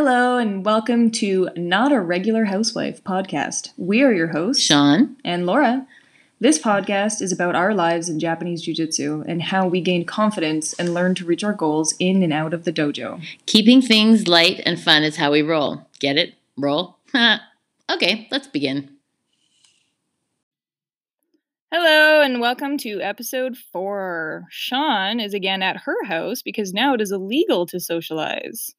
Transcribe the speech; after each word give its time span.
Hello, 0.00 0.38
and 0.38 0.64
welcome 0.64 1.10
to 1.10 1.48
Not 1.56 1.90
a 1.90 2.00
Regular 2.00 2.44
Housewife 2.44 3.02
podcast. 3.02 3.72
We 3.76 4.00
are 4.04 4.12
your 4.12 4.28
hosts, 4.28 4.62
Sean. 4.62 5.16
and 5.24 5.44
Laura. 5.44 5.88
This 6.38 6.56
podcast 6.56 7.20
is 7.20 7.32
about 7.32 7.56
our 7.56 7.74
lives 7.74 8.08
in 8.08 8.20
Japanese 8.20 8.62
Jiu 8.62 8.74
Jitsu 8.74 9.24
and 9.26 9.42
how 9.42 9.66
we 9.66 9.80
gain 9.80 10.04
confidence 10.04 10.72
and 10.74 10.94
learn 10.94 11.16
to 11.16 11.24
reach 11.24 11.42
our 11.42 11.52
goals 11.52 11.96
in 11.98 12.22
and 12.22 12.32
out 12.32 12.54
of 12.54 12.62
the 12.62 12.72
dojo. 12.72 13.20
Keeping 13.46 13.82
things 13.82 14.28
light 14.28 14.62
and 14.64 14.80
fun 14.80 15.02
is 15.02 15.16
how 15.16 15.32
we 15.32 15.42
roll. 15.42 15.84
Get 15.98 16.16
it? 16.16 16.34
Roll? 16.56 16.96
okay, 17.90 18.28
let's 18.30 18.46
begin. 18.46 18.88
Hello, 21.72 22.22
and 22.22 22.40
welcome 22.40 22.78
to 22.78 23.00
episode 23.00 23.56
four. 23.56 24.44
Sean 24.48 25.18
is 25.18 25.34
again 25.34 25.60
at 25.60 25.78
her 25.78 26.04
house 26.04 26.40
because 26.40 26.72
now 26.72 26.94
it 26.94 27.00
is 27.00 27.10
illegal 27.10 27.66
to 27.66 27.80
socialize. 27.80 28.76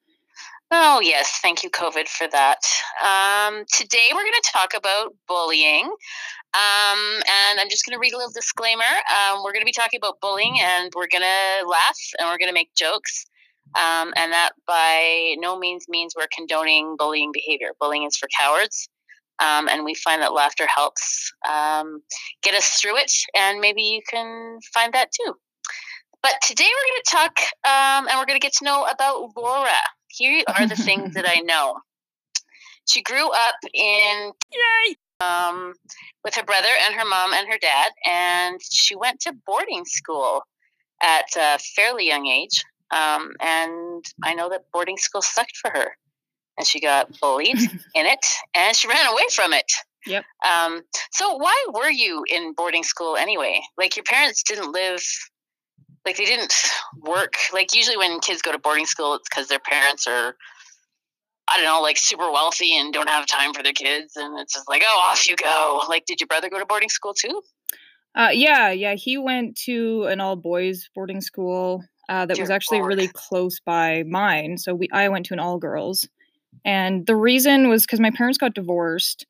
Oh, 0.72 1.00
yes. 1.00 1.40
Thank 1.42 1.64
you, 1.64 1.70
COVID, 1.72 2.08
for 2.08 2.28
that. 2.28 2.60
Um, 3.04 3.66
today 3.74 4.10
we're 4.14 4.22
going 4.22 4.34
to 4.34 4.52
talk 4.54 4.74
about 4.78 5.16
bullying. 5.28 5.86
Um, 5.86 7.00
and 7.50 7.60
I'm 7.60 7.70
just 7.70 7.88
going 7.88 7.96
to 7.96 8.00
read 8.00 8.14
a 8.14 8.18
little 8.18 8.32
disclaimer. 8.32 8.84
Um, 8.84 9.42
we're 9.44 9.52
going 9.52 9.64
to 9.64 9.66
be 9.66 9.72
talking 9.72 9.98
about 9.98 10.22
bullying 10.22 10.60
and 10.62 10.92
we're 10.96 11.08
going 11.12 11.24
to 11.24 11.68
laugh 11.68 11.98
and 12.20 12.28
we're 12.30 12.38
going 12.38 12.50
to 12.50 12.54
make 12.54 12.74
jokes. 12.76 13.26
Um, 13.76 14.14
and 14.16 14.32
that 14.32 14.52
by 14.68 15.36
no 15.40 15.58
means 15.58 15.86
means 15.90 16.14
we're 16.16 16.28
condoning 16.36 16.96
bullying 16.98 17.32
behavior. 17.34 17.70
Bullying 17.80 18.04
is 18.04 18.16
for 18.16 18.30
cowards. 18.40 18.90
Um, 19.40 19.68
and 19.70 19.84
we 19.84 19.96
find 19.96 20.22
that 20.22 20.34
laughter 20.34 20.68
helps 20.68 21.32
um, 21.52 22.04
get 22.44 22.54
us 22.54 22.80
through 22.80 22.98
it. 22.98 23.12
And 23.36 23.60
maybe 23.60 23.82
you 23.82 24.02
can 24.08 24.60
find 24.72 24.94
that 24.94 25.10
too. 25.12 25.34
But 26.22 26.34
today 26.44 26.66
we're 26.66 26.94
going 26.94 27.02
to 27.06 27.12
talk 27.12 27.40
and 27.66 28.20
we're 28.20 28.26
going 28.26 28.40
to 28.40 28.46
get 28.46 28.54
to 28.60 28.66
know 28.66 28.86
about 28.86 29.32
Laura. 29.36 29.72
Here 30.10 30.44
are 30.48 30.68
the 30.68 30.76
things 30.76 31.14
that 31.14 31.26
I 31.28 31.40
know. 31.42 31.76
She 32.88 33.02
grew 33.02 33.30
up 33.30 33.56
in 33.74 34.32
Yay! 34.52 34.96
um, 35.22 35.74
with 36.24 36.36
her 36.36 36.44
brother 36.44 36.70
and 36.86 36.96
her 36.96 37.06
mom 37.06 37.34
and 37.34 37.48
her 37.48 37.58
dad, 37.60 37.92
and 38.06 38.60
she 38.64 38.96
went 38.96 39.20
to 39.22 39.34
boarding 39.46 39.86
school 39.86 40.44
at 41.02 41.26
a 41.38 41.60
fairly 41.76 42.08
young 42.08 42.28
age. 42.28 42.64
Um, 42.92 43.34
and 43.40 44.04
I 44.24 44.34
know 44.34 44.50
that 44.50 44.66
boarding 44.74 44.98
school 44.98 45.22
sucked 45.22 45.58
for 45.58 45.70
her, 45.72 45.96
and 46.58 46.66
she 46.66 46.80
got 46.80 47.20
bullied 47.20 47.60
in 47.96 48.06
it, 48.06 48.26
and 48.56 48.76
she 48.76 48.88
ran 48.88 49.06
away 49.06 49.24
from 49.32 49.54
it. 49.54 49.72
Yep. 50.08 50.24
Um, 50.48 50.82
so 51.12 51.36
why 51.36 51.66
were 51.74 51.90
you 51.90 52.24
in 52.30 52.54
boarding 52.54 52.84
school 52.84 53.16
anyway? 53.16 53.62
Like 53.78 53.96
your 53.96 54.06
parents 54.06 54.42
didn't 54.44 54.72
live 54.72 55.04
like 56.06 56.18
they 56.18 56.26
didn't 56.26 56.54
work 57.02 57.34
like 57.54 57.74
usually 57.76 57.98
when 57.98 58.20
kids 58.20 58.42
go 58.42 58.52
to 58.52 58.60
boarding 58.60 58.86
school 58.86 59.16
it's 59.16 59.28
because 59.30 59.48
their 59.48 59.60
parents 59.60 60.08
are 60.08 60.36
i 61.48 61.58
don't 61.58 61.66
know 61.66 61.82
like 61.82 61.98
super 61.98 62.32
wealthy 62.32 62.78
and 62.78 62.94
don't 62.94 63.10
have 63.10 63.26
time 63.26 63.54
for 63.54 63.64
their 63.64 63.74
kids 63.74 64.16
and 64.16 64.40
it's 64.40 64.54
just 64.54 64.68
like 64.70 64.82
oh 64.86 65.10
off 65.10 65.28
you 65.28 65.36
go 65.36 65.82
like 65.90 66.06
did 66.06 66.20
your 66.20 66.28
brother 66.28 66.50
go 66.50 66.60
to 66.60 66.66
boarding 66.66 66.90
school 66.90 67.14
too 67.14 67.42
Uh, 68.16 68.32
yeah, 68.34 68.72
yeah, 68.72 68.96
he 68.96 69.18
went 69.20 69.56
to 69.56 70.04
an 70.10 70.20
all 70.20 70.36
boys 70.36 70.90
boarding 70.96 71.22
school 71.22 71.84
uh, 72.10 72.26
that 72.26 72.40
was 72.40 72.50
actually 72.50 72.80
Lord. 72.80 72.90
really 72.90 73.08
close 73.14 73.60
by 73.60 74.04
mine. 74.08 74.58
So 74.58 74.74
we, 74.74 74.90
I 74.92 75.10
went 75.10 75.28
to 75.28 75.34
an 75.36 75.40
all 75.40 75.60
girls, 75.60 76.10
and 76.66 77.06
the 77.06 77.16
reason 77.16 77.70
was 77.70 77.84
because 77.84 78.00
my 78.00 78.10
parents 78.10 78.40
got 78.40 78.56
divorced, 78.56 79.28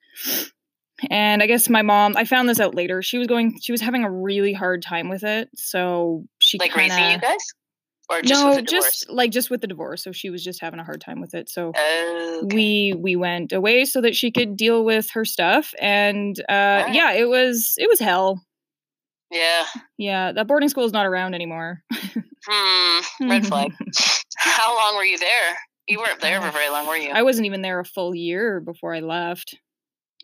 and 1.10 1.44
I 1.44 1.46
guess 1.46 1.68
my 1.70 1.82
mom. 1.82 2.16
I 2.16 2.24
found 2.24 2.48
this 2.48 2.62
out 2.62 2.74
later. 2.74 3.02
She 3.02 3.18
was 3.18 3.28
going. 3.28 3.60
She 3.62 3.74
was 3.74 3.82
having 3.82 4.06
a 4.06 4.10
really 4.10 4.54
hard 4.54 4.82
time 4.82 5.10
with 5.10 5.24
it. 5.26 5.50
So 5.56 6.24
she 6.50 6.58
like 6.60 6.74
kinda, 6.74 6.96
raising 6.96 7.12
you 7.12 7.20
guys 7.20 7.46
or 8.10 8.22
just 8.22 8.44
no, 8.44 8.50
with 8.50 8.56
the 8.58 8.62
just 8.64 9.10
like 9.10 9.32
just 9.32 9.50
with 9.50 9.62
the 9.62 9.68
divorce. 9.68 10.04
So 10.04 10.12
she 10.12 10.30
was 10.30 10.44
just 10.44 10.60
having 10.62 10.80
a 10.80 10.84
hard 10.84 11.02
time 11.02 11.22
with 11.22 11.34
it. 11.34 11.50
So 11.50 11.70
okay. 11.70 12.40
we 12.54 12.96
we 12.98 13.16
went 13.16 13.54
away 13.54 13.86
so 13.86 14.02
that 14.02 14.16
she 14.16 14.32
could 14.32 14.58
deal 14.58 14.84
with 14.84 15.10
her 15.12 15.26
stuff, 15.26 15.74
and 15.80 16.40
uh, 16.50 16.52
Alright. 16.52 16.96
yeah, 16.96 17.14
it 17.14 17.30
was 17.30 17.76
it 17.78 17.88
was 17.88 18.00
hell. 18.00 18.44
yeah 19.32 19.66
Yeah, 19.98 20.32
that 20.32 20.48
boarding 20.48 20.70
school 20.70 20.86
is 20.86 20.94
not 20.94 21.06
around 21.06 21.36
anymore. 21.36 21.84
hmm 22.48 23.30
red 23.30 23.46
flag 23.46 23.74
how 24.38 24.74
long 24.76 24.96
were 24.96 25.04
you 25.04 25.18
there 25.18 25.58
you 25.88 26.00
weren't 26.00 26.22
there 26.22 26.42
for 26.42 26.52
very 26.52 26.70
long 26.70 26.88
were 26.88 26.96
you 26.96 27.12
I 27.12 27.22
wasn't 27.22 27.48
even 27.48 27.62
there 27.62 27.80
a 27.82 27.86
full 27.86 28.16
year 28.16 28.60
before 28.60 28.96
I 28.96 29.02
left. 29.02 29.56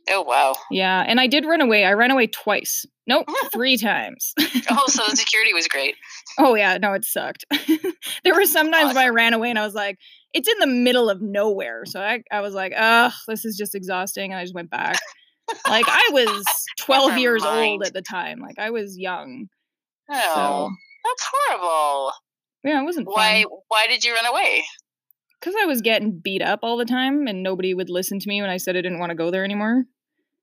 Oh 0.09 0.21
wow 0.21 0.53
Yeah, 0.71 1.03
and 1.07 1.19
I 1.19 1.27
did 1.27 1.45
run 1.45 1.61
away. 1.61 1.85
I 1.85 1.93
ran 1.93 2.11
away 2.11 2.27
twice. 2.27 2.85
Nope, 3.07 3.27
three 3.53 3.77
times. 3.77 4.33
oh 4.69 4.83
so 4.87 5.03
the 5.09 5.15
security 5.15 5.53
was 5.53 5.67
great 5.67 5.95
oh 6.39 6.55
yeah, 6.55 6.77
no, 6.77 6.93
it 6.93 7.05
sucked. 7.05 7.45
there 8.23 8.33
were 8.35 8.45
some 8.45 8.71
times 8.71 8.93
when 8.93 9.03
I 9.03 9.09
ran 9.09 9.33
away 9.33 9.49
and 9.49 9.59
I 9.59 9.65
was 9.65 9.73
like, 9.75 9.97
it's 10.33 10.47
in 10.49 10.59
the 10.59 10.67
middle 10.67 11.09
of 11.09 11.21
nowhere. 11.21 11.83
So 11.85 12.01
I, 12.01 12.21
I 12.31 12.41
was 12.41 12.53
like, 12.53 12.73
ugh, 12.75 13.13
this 13.27 13.45
is 13.45 13.55
just 13.55 13.73
exhausting. 13.75 14.31
And 14.31 14.39
I 14.39 14.43
just 14.43 14.53
went 14.55 14.69
back. 14.69 14.99
like 15.69 15.85
I 15.87 16.09
was 16.11 16.43
12 16.79 17.09
Never 17.09 17.19
years 17.19 17.45
old 17.45 17.85
at 17.85 17.93
the 17.93 18.01
time. 18.01 18.39
Like 18.39 18.59
I 18.59 18.71
was 18.71 18.97
young. 18.97 19.47
oh 20.11 20.69
that's 21.03 21.31
horrible 21.33 22.11
Yeah, 22.63 22.81
it 22.81 22.85
wasn't 22.85 23.07
why 23.07 23.45
why 23.67 23.85
did 23.87 24.03
you 24.03 24.13
run 24.13 24.25
away 24.25 24.63
Because 25.39 25.55
I 25.61 25.65
was 25.65 25.81
getting 25.81 26.19
beat 26.19 26.41
up 26.41 26.59
all 26.63 26.77
the 26.77 26.85
time 26.85 27.27
and 27.27 27.43
nobody 27.43 27.73
would 27.73 27.89
listen 27.89 28.19
to 28.19 28.27
me 28.27 28.41
when 28.41 28.49
I 28.49 28.57
said 28.57 28.75
I 28.75 28.81
didn't 28.81 28.99
want 28.99 29.11
to 29.11 29.15
go 29.15 29.31
there 29.31 29.43
anymore. 29.43 29.85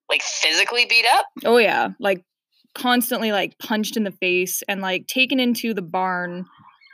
like 0.08 0.22
physically 0.22 0.86
beat 0.86 1.06
up 1.14 1.26
Oh 1.44 1.56
yeah, 1.58 1.88
like 1.98 2.24
constantly 2.74 3.32
like 3.32 3.58
punched 3.58 3.96
in 3.96 4.04
the 4.04 4.12
face 4.12 4.62
and 4.68 4.80
like 4.80 5.06
taken 5.06 5.38
into 5.40 5.74
the 5.74 5.82
barn 5.82 6.46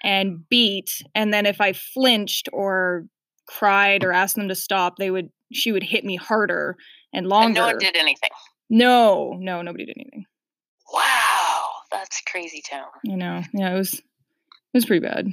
and 0.05 0.49
beat 0.49 0.91
and 1.15 1.33
then 1.33 1.45
if 1.47 1.61
I 1.61 1.73
flinched 1.73 2.49
or 2.53 3.07
cried 3.47 4.05
or 4.05 4.13
asked 4.13 4.37
them 4.37 4.49
to 4.49 4.55
stop, 4.55 4.97
they 4.99 5.11
would 5.11 5.29
she 5.53 5.73
would 5.73 5.83
hit 5.83 6.05
me 6.05 6.17
harder 6.17 6.77
and 7.13 7.27
longer. 7.27 7.47
and 7.47 7.55
no 7.55 7.67
one 7.67 7.79
did 7.79 7.97
anything 7.97 8.31
No, 8.71 9.37
no, 9.39 9.63
nobody 9.63 9.87
did 9.87 9.97
anything. 9.97 10.25
Wow, 10.93 11.69
that's 11.91 12.21
crazy 12.31 12.63
town. 12.69 12.87
You 13.03 13.17
know. 13.17 13.43
Yeah, 13.55 13.73
it 13.75 13.77
was 13.77 13.95
it 13.95 14.03
was 14.75 14.85
pretty 14.87 15.07
bad. 15.07 15.27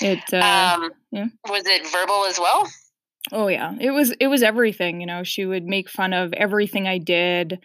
It 0.00 0.22
uh 0.32 0.78
um, 0.80 0.90
yeah. 1.10 1.26
was 1.48 1.64
it 1.66 1.86
verbal 1.90 2.24
as 2.26 2.38
well? 2.38 2.68
oh 3.32 3.48
yeah. 3.48 3.74
It 3.80 3.90
was 3.90 4.12
it 4.20 4.28
was 4.28 4.42
everything, 4.42 5.00
you 5.00 5.06
know. 5.06 5.22
She 5.22 5.44
would 5.44 5.64
make 5.64 5.88
fun 5.88 6.12
of 6.12 6.32
everything 6.32 6.88
I 6.88 6.98
did. 6.98 7.58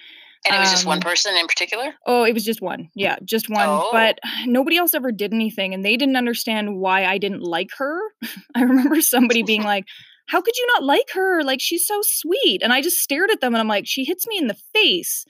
And 0.47 0.55
it 0.55 0.59
was 0.59 0.69
just 0.69 0.85
one 0.85 0.97
Um, 0.97 1.01
person 1.01 1.35
in 1.35 1.47
particular. 1.47 1.95
Oh, 2.05 2.23
it 2.23 2.33
was 2.33 2.45
just 2.45 2.61
one. 2.61 2.89
Yeah, 2.93 3.15
just 3.25 3.49
one. 3.49 3.67
Oh. 3.67 3.89
But 3.91 4.19
nobody 4.45 4.77
else 4.77 4.93
ever 4.93 5.11
did 5.11 5.33
anything, 5.33 5.73
and 5.73 5.83
they 5.83 5.97
didn't 5.97 6.17
understand 6.17 6.77
why 6.77 7.05
I 7.05 7.17
didn't 7.17 7.41
like 7.41 7.71
her. 7.77 7.99
I 8.55 8.61
remember 8.61 9.01
somebody 9.01 9.41
being 9.41 9.63
like, 9.73 9.85
How 10.27 10.41
could 10.41 10.55
you 10.55 10.67
not 10.75 10.83
like 10.83 11.09
her? 11.13 11.43
Like, 11.43 11.61
she's 11.61 11.87
so 11.87 11.99
sweet. 12.03 12.61
And 12.61 12.71
I 12.71 12.81
just 12.81 12.97
stared 12.97 13.31
at 13.31 13.41
them 13.41 13.55
and 13.55 13.61
I'm 13.61 13.67
like, 13.67 13.87
She 13.87 14.03
hits 14.03 14.27
me 14.27 14.37
in 14.37 14.47
the 14.47 14.57
face 14.73 15.25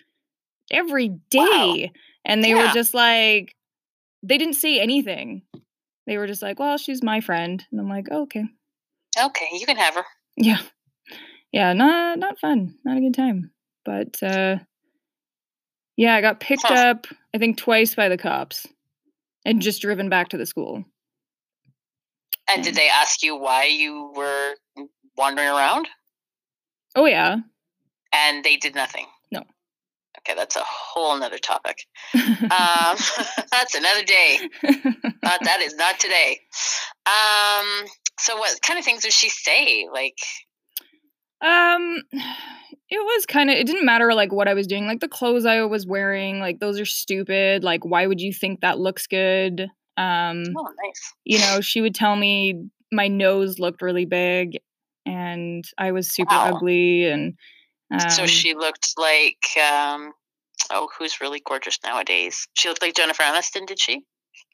every 0.70 1.12
day. 1.30 1.92
And 2.26 2.44
they 2.44 2.54
were 2.56 2.68
just 2.74 2.94
like, 2.94 3.56
They 4.22 4.38
didn't 4.38 4.56
say 4.56 4.82
anything. 4.82 5.44
They 6.08 6.18
were 6.18 6.28
just 6.28 6.42
like, 6.42 6.60
Well, 6.60 6.78
she's 6.78 7.04
my 7.04 7.22
friend. 7.22 7.64
And 7.72 7.80
I'm 7.80 7.90
like, 7.90 8.08
oh, 8.12 8.24
Okay. 8.24 8.46
Okay, 9.18 9.48
you 9.54 9.66
can 9.66 9.78
have 9.78 9.96
her. 9.96 10.04
Yeah. 10.36 10.62
Yeah, 11.52 11.72
not 11.74 12.20
not 12.20 12.40
fun. 12.40 12.76
Not 12.84 12.98
a 12.98 13.02
good 13.02 13.14
time. 13.14 13.52
But 13.86 14.22
uh 14.22 14.58
yeah, 15.98 16.16
I 16.16 16.22
got 16.22 16.40
picked 16.42 16.64
Huh. 16.64 16.74
up 16.74 17.08
I 17.34 17.38
think 17.38 17.58
twice 17.58 17.96
by 17.96 18.10
the 18.10 18.18
cops 18.18 18.68
and 19.46 19.62
just 19.62 19.82
driven 19.82 20.10
back 20.10 20.30
to 20.30 20.38
the 20.38 20.46
school. 20.46 20.84
And 22.50 22.64
did 22.64 22.76
they 22.76 22.90
ask 22.90 23.24
you 23.24 23.36
why 23.38 23.66
you 23.66 24.12
were 24.16 24.56
wandering 25.18 25.48
around? 25.48 25.88
Oh 26.96 27.06
yeah. 27.06 27.38
And 28.14 28.44
they 28.44 28.58
did 28.58 28.76
nothing. 28.76 29.06
Okay, 30.28 30.36
that's 30.36 30.56
a 30.56 30.64
whole 30.66 31.18
nother 31.18 31.38
topic. 31.38 31.86
Um, 32.46 32.98
that's 33.52 33.74
another 33.76 34.04
day. 34.04 34.38
Not 35.24 35.44
that 35.44 35.62
is 35.62 35.76
not 35.76 36.00
today. 36.00 36.40
Um, 37.08 37.86
so 38.20 38.38
what 38.38 38.62
kind 38.62 38.78
of 38.78 38.86
things 38.86 39.02
does 39.04 39.14
she 39.16 39.30
say? 39.30 39.88
Like, 39.92 40.18
um 41.42 41.98
it 42.14 43.00
was 43.00 43.26
kind 43.26 43.50
of 43.50 43.56
it 43.56 43.66
didn't 43.68 43.86
matter 43.86 44.14
like 44.14 44.32
what 44.32 44.48
I 44.48 44.54
was 44.54 44.68
doing, 44.68 44.86
like 44.86 45.00
the 45.00 45.08
clothes 45.08 45.46
I 45.46 45.62
was 45.66 45.86
wearing, 45.88 46.40
like 46.40 46.60
those 46.60 46.80
are 46.80 46.86
stupid. 46.86 47.64
Like 47.64 47.84
why 47.84 48.06
would 48.08 48.22
you 48.22 48.32
think 48.34 48.62
that 48.62 48.80
looks 48.80 49.08
good? 49.08 49.62
Um 49.98 50.44
oh, 50.58 50.68
nice. 50.84 51.14
you 51.26 51.40
know, 51.40 51.62
she 51.62 51.82
would 51.82 51.96
tell 51.96 52.16
me 52.16 52.70
my 52.92 53.08
nose 53.08 53.60
looked 53.60 53.82
really 53.82 54.06
big 54.06 54.58
and 55.06 55.64
I 55.78 55.92
was 55.92 56.12
super 56.14 56.36
Wow. 56.36 56.56
ugly 56.56 57.06
and 57.06 57.34
um, 58.04 58.10
so 58.10 58.26
she 58.26 58.54
looked 58.54 58.94
like, 58.98 59.46
um, 59.58 60.14
oh, 60.72 60.90
who's 60.98 61.20
really 61.22 61.42
gorgeous 61.46 61.78
nowadays? 61.84 62.48
She 62.54 62.68
looked 62.70 62.82
like 62.82 62.96
Jennifer 62.96 63.24
Aniston, 63.24 63.66
did 63.68 63.80
she? 63.80 64.04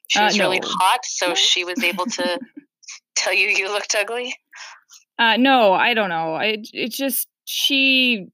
She 0.08 0.18
Uh, 0.18 0.24
was 0.26 0.38
really 0.38 0.60
hot, 0.62 1.00
so 1.04 1.28
No. 1.28 1.34
she 1.34 1.64
was 1.64 1.82
able 1.82 2.06
to 2.06 2.40
tell 3.16 3.32
you 3.32 3.48
you 3.48 3.68
looked 3.68 3.94
ugly. 3.94 4.34
Uh, 5.18 5.36
no, 5.36 5.72
I 5.72 5.94
don't 5.94 6.08
know. 6.08 6.34
I 6.34 6.58
it's 6.72 6.96
just 6.96 7.28
she. 7.44 8.26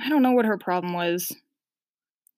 I 0.00 0.08
don't 0.08 0.22
know 0.22 0.32
what 0.32 0.44
her 0.46 0.58
problem 0.58 0.92
was. 0.94 1.30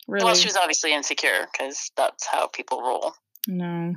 Really, 0.06 0.24
Well, 0.24 0.34
she 0.34 0.46
was 0.48 0.56
obviously 0.56 0.92
insecure 0.92 1.46
because 1.52 1.90
that's 1.96 2.26
how 2.26 2.46
people 2.48 2.82
roll. 2.82 3.14
no. 3.48 3.94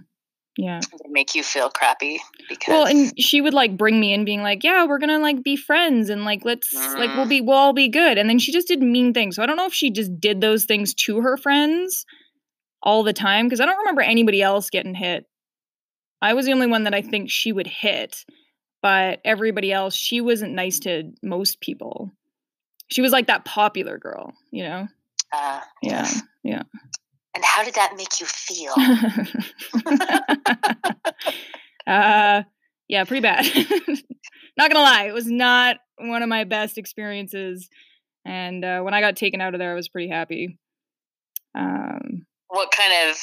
Yeah. 0.57 0.79
They 0.91 1.09
make 1.09 1.35
you 1.35 1.43
feel 1.43 1.69
crappy 1.69 2.19
because 2.49 2.71
Well, 2.71 2.85
and 2.87 3.13
she 3.19 3.41
would 3.41 3.53
like 3.53 3.77
bring 3.77 3.99
me 3.99 4.11
in 4.13 4.25
being 4.25 4.41
like, 4.41 4.63
"Yeah, 4.63 4.85
we're 4.85 4.97
going 4.97 5.09
to 5.09 5.19
like 5.19 5.43
be 5.43 5.55
friends 5.55 6.09
and 6.09 6.25
like 6.25 6.43
let's 6.45 6.73
like 6.73 7.15
we'll 7.15 7.25
Mm. 7.25 7.29
be 7.29 7.41
we'll 7.41 7.55
all 7.57 7.73
be 7.73 7.89
good." 7.89 8.17
And 8.17 8.27
then 8.29 8.39
she 8.39 8.51
just 8.51 8.67
did 8.67 8.81
mean 8.81 9.13
things. 9.13 9.35
So 9.35 9.43
I 9.43 9.45
don't 9.45 9.57
know 9.57 9.67
if 9.67 9.73
she 9.73 9.91
just 9.91 10.19
did 10.19 10.41
those 10.41 10.65
things 10.65 10.93
to 11.05 11.21
her 11.21 11.37
friends 11.37 12.05
all 12.81 13.03
the 13.03 13.13
time 13.13 13.45
because 13.45 13.59
I 13.59 13.65
don't 13.65 13.77
remember 13.77 14.01
anybody 14.01 14.41
else 14.41 14.69
getting 14.71 14.95
hit. 14.95 15.25
I 16.23 16.33
was 16.33 16.47
the 16.47 16.53
only 16.53 16.67
one 16.67 16.85
that 16.85 16.95
I 16.95 17.01
think 17.03 17.29
she 17.29 17.51
would 17.51 17.67
hit, 17.67 18.25
but 18.81 19.19
everybody 19.23 19.71
else, 19.71 19.93
she 19.95 20.21
wasn't 20.21 20.53
nice 20.53 20.79
to 20.79 21.11
most 21.21 21.61
people. 21.61 22.11
She 22.89 23.01
was 23.01 23.11
like 23.11 23.27
that 23.27 23.45
popular 23.45 23.99
girl, 23.99 24.33
you 24.51 24.63
know? 24.63 24.87
uh, 25.33 25.59
Yeah. 25.83 26.09
yes. 26.43 26.65
And 27.37 27.45
how 27.45 27.63
did 27.63 27.75
that 27.75 27.93
make 27.95 28.19
you 28.19 28.25
feel? 28.25 28.73
uh 31.87 32.41
yeah 32.87 33.03
pretty 33.03 33.21
bad 33.21 33.45
not 34.57 34.71
gonna 34.71 34.83
lie 34.83 35.05
it 35.07 35.13
was 35.13 35.27
not 35.27 35.77
one 35.99 36.23
of 36.23 36.29
my 36.29 36.45
best 36.45 36.79
experiences 36.79 37.69
and 38.25 38.65
uh, 38.65 38.81
when 38.81 38.95
i 38.95 39.01
got 39.01 39.15
taken 39.15 39.39
out 39.39 39.53
of 39.53 39.59
there 39.59 39.71
i 39.71 39.75
was 39.75 39.87
pretty 39.87 40.09
happy 40.09 40.57
um 41.55 42.25
what 42.47 42.71
kind 42.71 42.91
of 43.07 43.15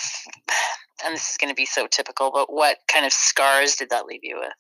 and 1.04 1.14
this 1.14 1.32
is 1.32 1.38
going 1.38 1.50
to 1.50 1.56
be 1.56 1.66
so 1.66 1.88
typical, 1.88 2.30
but 2.30 2.52
what 2.52 2.76
kind 2.86 3.04
of 3.04 3.12
scars 3.12 3.74
did 3.74 3.90
that 3.90 4.06
leave 4.06 4.20
you 4.22 4.36
with? 4.36 4.52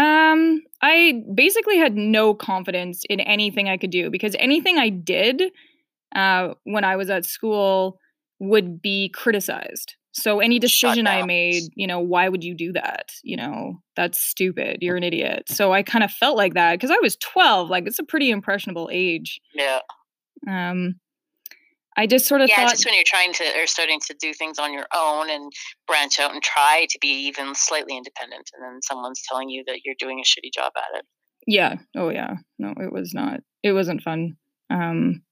um 0.00 0.62
i 0.80 1.24
basically 1.34 1.76
had 1.76 1.96
no 1.96 2.34
confidence 2.34 3.02
in 3.10 3.18
anything 3.20 3.68
i 3.68 3.76
could 3.76 3.90
do 3.90 4.10
because 4.10 4.36
anything 4.38 4.78
i 4.78 4.88
did 4.88 5.42
uh 6.16 6.54
when 6.64 6.84
i 6.84 6.96
was 6.96 7.10
at 7.10 7.24
school 7.24 7.98
would 8.40 8.80
be 8.82 9.08
criticized. 9.10 9.94
So 10.16 10.38
any 10.38 10.60
decision 10.60 11.08
i 11.08 11.24
made 11.24 11.64
you 11.74 11.88
know 11.88 11.98
why 11.98 12.28
would 12.28 12.44
you 12.44 12.54
do 12.54 12.72
that? 12.72 13.10
You 13.22 13.36
know 13.36 13.80
that's 13.96 14.20
stupid. 14.20 14.78
You're 14.80 14.96
an 14.96 15.02
idiot. 15.02 15.44
So 15.48 15.72
i 15.72 15.82
kind 15.82 16.04
of 16.04 16.10
felt 16.10 16.36
like 16.36 16.54
that 16.54 16.74
because 16.74 16.90
i 16.90 16.98
was 17.02 17.16
12 17.16 17.68
like 17.70 17.86
it's 17.86 17.98
a 17.98 18.04
pretty 18.04 18.30
impressionable 18.30 18.88
age. 18.92 19.40
Yeah. 19.54 19.80
um 20.48 20.94
i 21.96 22.06
just 22.06 22.26
sort 22.26 22.40
of 22.40 22.48
yeah, 22.48 22.56
thought 22.56 22.70
just 22.70 22.84
when 22.84 22.94
you're 22.94 23.04
trying 23.06 23.32
to 23.32 23.44
or 23.56 23.66
starting 23.66 24.00
to 24.06 24.14
do 24.20 24.32
things 24.32 24.58
on 24.58 24.72
your 24.72 24.86
own 24.94 25.30
and 25.30 25.52
branch 25.86 26.18
out 26.20 26.32
and 26.32 26.42
try 26.42 26.86
to 26.90 26.98
be 27.00 27.26
even 27.28 27.54
slightly 27.54 27.96
independent, 27.96 28.50
and 28.54 28.64
then 28.64 28.82
someone's 28.82 29.22
telling 29.28 29.48
you 29.48 29.62
that 29.66 29.80
you're 29.84 29.94
doing 29.98 30.20
a 30.20 30.22
shitty 30.22 30.52
job 30.52 30.72
at 30.76 30.98
it. 30.98 31.04
yeah. 31.46 31.76
Oh 31.96 32.10
yeah. 32.10 32.34
No 32.58 32.70
it 32.78 32.92
was 32.92 33.12
not 33.14 33.40
it 33.62 33.72
wasn't 33.72 34.02
fun. 34.02 34.36
Um 34.70 35.22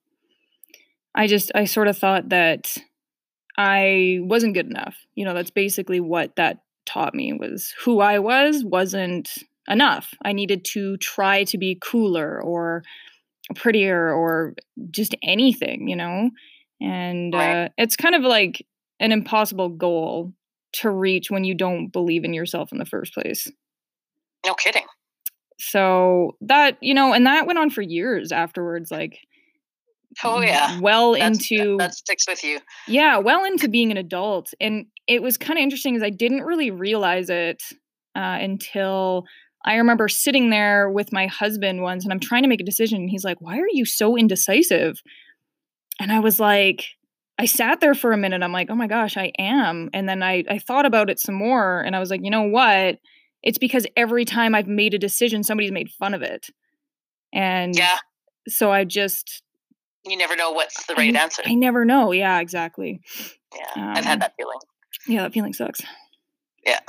i 1.14 1.26
just 1.26 1.52
i 1.54 1.64
sort 1.66 1.88
of 1.88 1.98
thought 1.98 2.30
that 2.30 2.76
i 3.56 4.18
wasn't 4.22 4.54
good 4.54 4.66
enough. 4.66 4.96
You 5.14 5.24
know 5.24 5.34
that's 5.34 5.50
basically 5.50 6.00
what 6.00 6.36
that 6.36 6.62
taught 6.84 7.14
me 7.14 7.32
was 7.32 7.72
who 7.84 8.00
i 8.00 8.18
was 8.18 8.64
wasn't 8.64 9.30
enough. 9.68 10.14
I 10.24 10.32
needed 10.32 10.64
to 10.72 10.96
try 10.96 11.44
to 11.44 11.58
be 11.58 11.78
cooler 11.80 12.42
or 12.42 12.82
prettier 13.54 14.12
or 14.12 14.54
just 14.90 15.14
anything 15.22 15.88
you 15.88 15.96
know? 15.96 16.30
And 16.80 17.34
uh, 17.34 17.68
it's 17.78 17.96
kind 17.96 18.14
of 18.16 18.22
like 18.22 18.66
an 18.98 19.12
impossible 19.12 19.68
goal 19.68 20.32
to 20.72 20.90
reach 20.90 21.30
when 21.30 21.44
you 21.44 21.54
don't 21.54 21.88
believe 21.88 22.24
in 22.24 22.34
yourself 22.34 22.72
in 22.72 22.78
the 22.78 22.84
first 22.84 23.14
place. 23.14 23.50
No 24.44 24.54
kidding. 24.54 24.86
so 25.58 26.36
that 26.40 26.76
you 26.80 26.94
know 26.94 27.12
and 27.12 27.26
that 27.26 27.46
went 27.46 27.58
on 27.58 27.70
for 27.70 27.82
years 27.82 28.32
afterwards 28.32 28.90
like 28.90 29.18
Oh 30.24 30.40
yeah. 30.40 30.78
well 30.80 31.12
That's, 31.14 31.50
into 31.50 31.76
that 31.78 31.94
sticks 31.94 32.26
with 32.28 32.42
you. 32.44 32.58
yeah 32.88 33.18
well 33.18 33.44
into 33.44 33.68
being 33.68 33.90
an 33.90 33.96
adult 33.96 34.52
and 34.60 34.86
it 35.06 35.22
was 35.22 35.36
kind 35.36 35.58
of 35.58 35.62
interesting 35.62 35.94
because 35.94 36.06
i 36.06 36.10
didn't 36.10 36.42
really 36.42 36.70
realize 36.70 37.30
it 37.30 37.62
uh, 38.14 38.38
until 38.40 39.24
i 39.64 39.76
remember 39.76 40.08
sitting 40.08 40.50
there 40.50 40.90
with 40.90 41.12
my 41.12 41.26
husband 41.26 41.82
once 41.82 42.04
and 42.04 42.12
i'm 42.12 42.20
trying 42.20 42.42
to 42.42 42.48
make 42.48 42.60
a 42.60 42.64
decision 42.64 43.00
and 43.00 43.10
he's 43.10 43.24
like 43.24 43.40
why 43.40 43.58
are 43.58 43.68
you 43.72 43.84
so 43.84 44.16
indecisive 44.16 45.00
and 46.00 46.12
i 46.12 46.18
was 46.20 46.38
like 46.40 46.84
i 47.38 47.44
sat 47.46 47.80
there 47.80 47.94
for 47.94 48.12
a 48.12 48.16
minute 48.18 48.42
i'm 48.42 48.52
like 48.52 48.68
oh 48.70 48.74
my 48.74 48.86
gosh 48.86 49.16
i 49.16 49.32
am 49.38 49.88
and 49.92 50.08
then 50.08 50.22
i 50.22 50.44
i 50.50 50.58
thought 50.58 50.86
about 50.86 51.08
it 51.10 51.18
some 51.18 51.34
more 51.34 51.80
and 51.80 51.96
i 51.96 52.00
was 52.00 52.10
like 52.10 52.20
you 52.22 52.30
know 52.30 52.42
what 52.42 52.98
it's 53.42 53.58
because 53.58 53.86
every 53.96 54.24
time 54.24 54.54
i've 54.54 54.68
made 54.68 54.94
a 54.94 54.98
decision 54.98 55.42
somebody's 55.42 55.72
made 55.72 55.90
fun 55.90 56.14
of 56.14 56.22
it 56.22 56.48
and 57.32 57.74
Yeah. 57.76 57.98
so 58.48 58.70
i 58.70 58.84
just 58.84 59.41
You 60.04 60.16
never 60.16 60.34
know 60.36 60.50
what's 60.52 60.84
the 60.86 60.94
right 60.94 61.08
n- 61.08 61.16
answer. 61.16 61.42
i 61.46 61.54
never 61.54 61.84
know 61.84 62.12
yeah 62.12 62.40
exactly 62.40 63.00
Yeah, 63.54 63.92
I've 63.94 64.04
had 64.04 64.14
um, 64.14 64.18
that 64.20 64.34
feeling. 64.36 64.58
yeah, 65.06 65.22
that 65.22 65.32
feeling 65.32 65.52
sucks. 65.52 65.80
Yeah. 66.64 66.80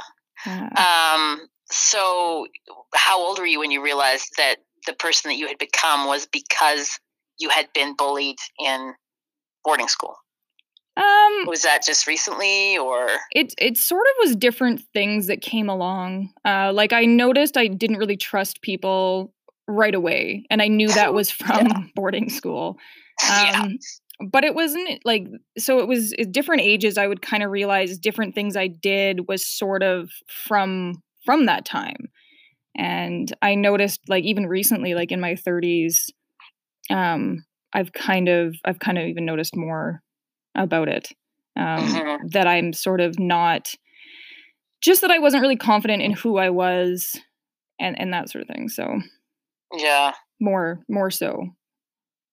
Uh, 0.45 0.69
Um, 1.15 1.47
so 1.71 2.47
how 2.93 3.19
old 3.19 3.39
were 3.39 3.45
you 3.45 3.59
when 3.59 3.71
you 3.71 3.83
realized 3.83 4.29
that 4.37 4.57
the 4.87 4.93
person 4.93 5.29
that 5.29 5.35
you 5.37 5.47
had 5.47 5.57
become 5.57 6.07
was 6.07 6.25
because 6.25 6.99
you 7.39 7.49
had 7.49 7.67
been 7.73 7.95
bullied 7.95 8.37
in 8.59 8.93
boarding 9.63 9.87
school? 9.87 10.15
um, 10.95 11.45
Was 11.47 11.63
that 11.63 11.83
just 11.85 12.05
recently 12.07 12.77
or 12.77 13.07
it 13.31 13.53
it 13.57 13.77
sort 13.77 14.05
of 14.11 14.27
was 14.27 14.35
different 14.35 14.81
things 14.93 15.27
that 15.27 15.41
came 15.41 15.69
along. 15.69 16.29
Uh, 16.45 16.71
like 16.73 16.93
I 16.93 17.05
noticed 17.05 17.57
I 17.57 17.67
didn't 17.67 17.97
really 17.97 18.17
trust 18.17 18.61
people 18.61 19.33
right 19.67 19.95
away, 19.95 20.45
and 20.51 20.61
I 20.61 20.67
knew 20.67 20.89
that 20.89 21.13
was 21.19 21.31
from 21.31 21.91
boarding 21.95 22.29
school. 22.29 22.77
yeah. 23.23 23.61
Um, 23.61 23.77
but 24.31 24.43
it 24.43 24.55
wasn't 24.55 24.99
like 25.05 25.27
so. 25.57 25.79
It 25.79 25.87
was 25.87 26.13
at 26.19 26.31
different 26.31 26.61
ages. 26.61 26.97
I 26.97 27.07
would 27.07 27.21
kind 27.21 27.43
of 27.43 27.51
realize 27.51 27.97
different 27.97 28.35
things 28.35 28.55
I 28.55 28.67
did 28.67 29.27
was 29.27 29.45
sort 29.45 29.83
of 29.83 30.11
from 30.29 31.01
from 31.25 31.45
that 31.47 31.65
time, 31.65 32.09
and 32.77 33.33
I 33.41 33.55
noticed 33.55 34.01
like 34.09 34.23
even 34.25 34.47
recently, 34.47 34.93
like 34.95 35.11
in 35.11 35.19
my 35.19 35.35
thirties, 35.35 36.09
um, 36.89 37.45
I've 37.73 37.93
kind 37.93 38.29
of 38.29 38.55
I've 38.65 38.79
kind 38.79 38.97
of 38.97 39.05
even 39.07 39.25
noticed 39.25 39.55
more 39.55 40.01
about 40.55 40.89
it. 40.89 41.09
Um, 41.57 42.03
Mhm. 42.03 42.31
That 42.31 42.47
I'm 42.47 42.73
sort 42.73 43.01
of 43.01 43.19
not 43.19 43.73
just 44.81 45.01
that 45.01 45.11
I 45.11 45.19
wasn't 45.19 45.41
really 45.41 45.55
confident 45.55 46.01
in 46.01 46.11
who 46.11 46.37
I 46.37 46.49
was, 46.49 47.19
and 47.79 47.99
and 47.99 48.13
that 48.13 48.29
sort 48.29 48.43
of 48.43 48.47
thing. 48.49 48.69
So 48.69 49.01
Yeah. 49.75 50.13
more 50.39 50.83
more 50.89 51.11
so, 51.11 51.47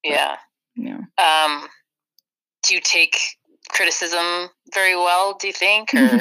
Yeah. 0.04 0.36
Yeah. 0.80 1.00
Um, 1.18 1.68
do 2.66 2.74
you 2.74 2.80
take 2.80 3.16
criticism 3.70 4.50
very 4.74 4.96
well, 4.96 5.36
do 5.38 5.46
you 5.46 5.52
think? 5.52 5.92
Or 5.94 6.20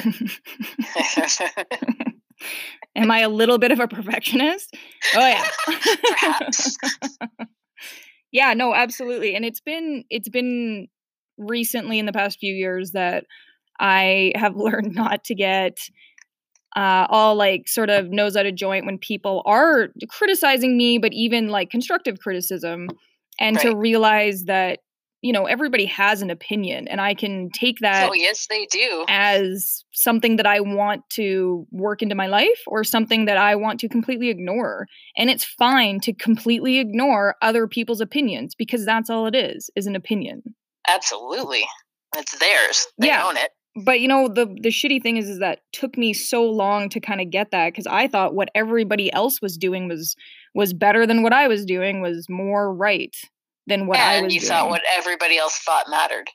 Am 2.96 3.10
I 3.10 3.20
a 3.20 3.28
little 3.28 3.58
bit 3.58 3.72
of 3.72 3.80
a 3.80 3.88
perfectionist? 3.88 4.76
Oh 5.14 5.26
yeah. 5.26 5.46
Perhaps. 6.08 6.76
yeah, 8.32 8.54
no, 8.54 8.74
absolutely. 8.74 9.34
And 9.34 9.44
it's 9.44 9.60
been 9.60 10.04
it's 10.10 10.28
been 10.28 10.88
recently 11.38 11.98
in 11.98 12.06
the 12.06 12.12
past 12.12 12.38
few 12.38 12.52
years 12.52 12.92
that 12.92 13.24
I 13.78 14.32
have 14.34 14.56
learned 14.56 14.94
not 14.94 15.24
to 15.24 15.34
get 15.34 15.78
uh, 16.76 17.06
all 17.08 17.34
like 17.34 17.68
sort 17.68 17.90
of 17.90 18.10
nose 18.10 18.36
out 18.36 18.46
of 18.46 18.54
joint 18.54 18.86
when 18.86 18.98
people 18.98 19.42
are 19.46 19.88
criticizing 20.08 20.76
me, 20.76 20.98
but 20.98 21.12
even 21.12 21.48
like 21.48 21.70
constructive 21.70 22.18
criticism, 22.20 22.88
and 23.40 23.58
to 23.60 23.74
realize 23.74 24.44
that 24.44 24.80
you 25.22 25.32
know 25.32 25.46
everybody 25.46 25.86
has 25.86 26.22
an 26.22 26.30
opinion, 26.30 26.88
and 26.88 27.00
I 27.00 27.14
can 27.14 27.50
take 27.50 27.78
that 27.80 28.08
oh, 28.08 28.14
yes, 28.14 28.46
they 28.48 28.66
do. 28.66 29.04
as 29.08 29.84
something 29.92 30.36
that 30.36 30.46
I 30.46 30.60
want 30.60 31.02
to 31.14 31.66
work 31.70 32.00
into 32.02 32.14
my 32.14 32.26
life 32.26 32.62
or 32.66 32.84
something 32.84 33.24
that 33.26 33.36
I 33.36 33.56
want 33.56 33.80
to 33.80 33.88
completely 33.88 34.28
ignore. 34.30 34.86
And 35.16 35.28
it's 35.28 35.44
fine 35.44 36.00
to 36.00 36.12
completely 36.14 36.78
ignore 36.78 37.36
other 37.42 37.66
people's 37.66 38.00
opinions 38.00 38.54
because 38.54 38.86
that's 38.86 39.10
all 39.10 39.26
it 39.26 39.34
is, 39.34 39.68
is 39.76 39.86
an 39.86 39.96
opinion. 39.96 40.42
Absolutely. 40.88 41.64
It's 42.16 42.38
theirs. 42.38 42.86
They 42.98 43.08
Yeah. 43.08 43.26
own 43.26 43.36
it. 43.36 43.50
But 43.84 44.00
you 44.00 44.08
know, 44.08 44.26
the 44.26 44.46
the 44.46 44.70
shitty 44.70 45.00
thing 45.02 45.16
is 45.16 45.28
is 45.28 45.38
that 45.38 45.60
took 45.72 45.96
me 45.96 46.12
so 46.12 46.42
long 46.44 46.88
to 46.88 46.98
kind 46.98 47.20
of 47.20 47.30
get 47.30 47.50
that 47.52 47.74
cuz 47.74 47.86
I 47.86 48.08
thought 48.08 48.34
what 48.34 48.50
everybody 48.54 49.12
else 49.12 49.40
was 49.40 49.56
doing 49.56 49.86
was 49.86 50.16
was 50.54 50.72
better 50.72 51.06
than 51.06 51.22
what 51.22 51.32
I 51.32 51.48
was 51.48 51.64
doing, 51.64 52.00
was 52.00 52.28
more 52.28 52.74
right 52.74 53.14
than 53.66 53.86
what 53.86 53.98
I 53.98 54.14
and 54.14 54.24
was 54.26 54.34
you 54.34 54.40
doing. 54.40 54.48
thought 54.48 54.70
what 54.70 54.82
everybody 54.96 55.36
else 55.38 55.58
thought 55.58 55.86
mattered 55.88 56.28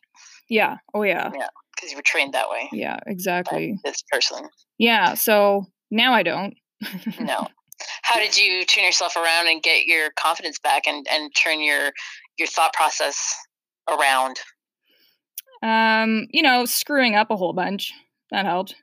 yeah. 0.50 0.78
Oh 0.94 1.04
yeah. 1.04 1.32
Yeah, 1.34 1.48
because 1.76 1.92
you 1.92 1.98
were 1.98 2.04
trained 2.04 2.34
that 2.34 2.50
way. 2.50 2.70
Yeah, 2.72 2.98
by 3.06 3.12
exactly. 3.12 3.80
This 3.84 4.04
person. 4.12 4.48
Yeah, 4.78 5.16
so 5.16 5.66
now 5.92 6.14
I 6.14 6.24
don't. 6.24 6.56
No. 7.20 7.48
How 8.04 8.20
did 8.20 8.38
you 8.38 8.64
turn 8.66 8.86
yourself 8.86 9.16
around 9.18 9.48
and 9.48 9.62
get 9.62 9.86
your 9.86 10.10
confidence 10.16 10.60
back 10.60 10.84
and, 10.88 11.06
and 11.10 11.32
turn 11.36 11.62
your 11.62 11.92
your 12.38 12.48
thought 12.48 12.74
process 12.74 13.36
around? 13.90 14.38
Um, 15.62 16.28
you 16.32 16.42
know, 16.42 16.66
screwing 16.66 17.16
up 17.16 17.32
a 17.32 17.36
whole 17.36 17.54
bunch. 17.54 17.92
That 18.32 18.46
helped. 18.46 18.76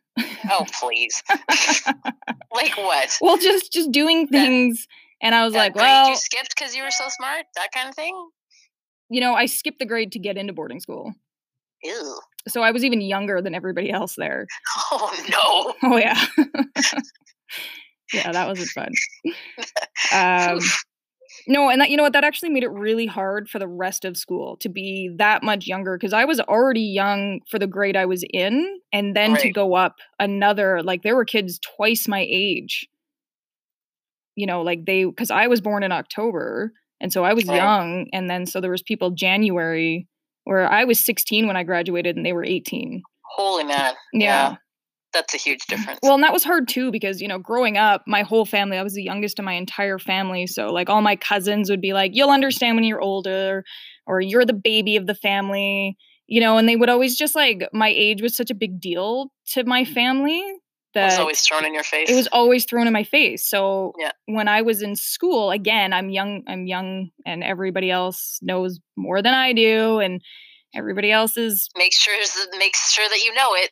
Oh, 0.50 0.66
please. 0.80 1.22
like 2.54 2.76
what? 2.76 3.16
Well, 3.20 3.38
just 3.38 3.72
just 3.72 3.90
doing 3.92 4.26
That- 4.26 4.32
things 4.32 4.86
and 5.22 5.34
I 5.34 5.44
was 5.44 5.54
That 5.54 5.58
like, 5.58 5.74
well, 5.76 6.10
you 6.10 6.16
skipped 6.16 6.54
because 6.56 6.74
you 6.74 6.82
were 6.82 6.90
so 6.90 7.08
smart? 7.08 7.46
That 7.56 7.68
kind 7.74 7.88
of 7.88 7.94
thing? 7.94 8.14
you 9.12 9.20
know, 9.20 9.34
I 9.34 9.44
skipped 9.44 9.78
the 9.78 9.84
grade 9.84 10.12
to 10.12 10.18
get 10.18 10.38
into 10.38 10.54
boarding 10.54 10.80
school. 10.80 11.12
Ew. 11.84 12.18
so 12.48 12.62
I 12.62 12.70
was 12.70 12.84
even 12.84 13.00
younger 13.00 13.42
than 13.42 13.54
everybody 13.54 13.90
else 13.90 14.14
there. 14.16 14.46
Oh 14.90 15.74
no. 15.82 15.90
Oh 15.90 15.96
yeah. 15.96 16.18
yeah, 18.14 18.32
that 18.32 18.46
wasn't 18.46 18.68
fun. 18.68 18.92
Um, 20.14 20.58
no, 21.46 21.68
and 21.68 21.80
that 21.80 21.90
you 21.90 21.96
know 21.96 22.04
what 22.04 22.12
that 22.14 22.24
actually 22.24 22.50
made 22.50 22.62
it 22.62 22.70
really 22.70 23.06
hard 23.06 23.48
for 23.50 23.58
the 23.58 23.68
rest 23.68 24.04
of 24.04 24.16
school 24.16 24.56
to 24.58 24.68
be 24.68 25.10
that 25.18 25.42
much 25.42 25.66
younger 25.66 25.96
because 25.98 26.12
I 26.12 26.24
was 26.24 26.40
already 26.40 26.82
young 26.82 27.40
for 27.50 27.58
the 27.58 27.66
grade 27.66 27.96
I 27.96 28.06
was 28.06 28.24
in 28.32 28.78
and 28.92 29.16
then 29.16 29.36
to 29.36 29.50
go 29.50 29.74
up 29.74 29.96
another 30.18 30.82
like 30.82 31.02
there 31.02 31.16
were 31.16 31.24
kids 31.24 31.58
twice 31.58 32.06
my 32.08 32.26
age. 32.28 32.86
You 34.36 34.46
know, 34.46 34.62
like 34.62 34.84
they 34.86 35.06
cuz 35.16 35.30
I 35.30 35.46
was 35.46 35.60
born 35.60 35.82
in 35.82 35.92
October 35.92 36.72
and 37.00 37.12
so 37.12 37.24
I 37.24 37.34
was 37.34 37.44
young 37.44 38.08
and 38.12 38.30
then 38.30 38.46
so 38.46 38.60
there 38.60 38.70
was 38.70 38.82
people 38.82 39.10
January 39.10 40.06
where 40.44 40.70
I 40.70 40.84
was 40.84 41.04
16 41.04 41.46
when 41.46 41.56
I 41.56 41.62
graduated 41.62 42.16
and 42.16 42.24
they 42.24 42.32
were 42.32 42.44
18. 42.44 43.02
Holy 43.36 43.64
man. 43.64 43.94
Yeah. 44.12 44.56
That's 45.12 45.34
a 45.34 45.36
huge 45.36 45.66
difference. 45.66 45.98
Well, 46.02 46.14
and 46.14 46.22
that 46.22 46.32
was 46.32 46.42
hard 46.42 46.68
too 46.68 46.90
because, 46.90 47.20
you 47.20 47.28
know, 47.28 47.38
growing 47.38 47.76
up, 47.76 48.02
my 48.06 48.22
whole 48.22 48.46
family, 48.46 48.78
I 48.78 48.82
was 48.82 48.94
the 48.94 49.02
youngest 49.02 49.38
in 49.38 49.44
my 49.44 49.52
entire 49.52 49.98
family. 49.98 50.46
So, 50.46 50.68
like, 50.68 50.88
all 50.88 51.02
my 51.02 51.16
cousins 51.16 51.68
would 51.68 51.82
be 51.82 51.92
like, 51.92 52.12
you'll 52.14 52.30
understand 52.30 52.76
when 52.76 52.84
you're 52.84 53.00
older, 53.00 53.62
or 54.06 54.20
you're 54.20 54.46
the 54.46 54.54
baby 54.54 54.96
of 54.96 55.06
the 55.06 55.14
family, 55.14 55.96
you 56.26 56.40
know, 56.40 56.56
and 56.56 56.66
they 56.68 56.76
would 56.76 56.88
always 56.88 57.16
just 57.16 57.34
like, 57.34 57.68
my 57.72 57.88
age 57.88 58.22
was 58.22 58.34
such 58.34 58.50
a 58.50 58.54
big 58.54 58.80
deal 58.80 59.30
to 59.48 59.64
my 59.64 59.84
mm. 59.84 59.92
family 59.92 60.40
it 60.40 60.61
that 60.94 61.06
was 61.06 61.18
always 61.18 61.40
thrown 61.42 61.64
in 61.64 61.74
your 61.74 61.84
face. 61.84 62.10
it 62.10 62.14
was 62.14 62.28
always 62.28 62.64
thrown 62.64 62.86
in 62.86 62.92
my 62.92 63.04
face. 63.04 63.48
So, 63.48 63.92
Yeah. 63.98 64.12
when 64.26 64.48
I 64.48 64.62
was 64.62 64.82
in 64.82 64.94
school, 64.96 65.50
again, 65.50 65.92
I'm 65.92 66.10
young, 66.10 66.42
I'm 66.48 66.66
young, 66.66 67.10
and 67.26 67.42
everybody 67.42 67.90
else 67.90 68.38
knows 68.42 68.78
more 68.96 69.22
than 69.22 69.34
I 69.34 69.52
do. 69.52 69.98
And 70.00 70.20
everybody 70.74 71.10
else 71.12 71.36
is 71.36 71.68
make 71.76 71.92
sure 71.92 72.14
make 72.58 72.74
sure 72.76 73.08
that 73.08 73.22
you 73.24 73.34
know 73.34 73.54
it. 73.54 73.70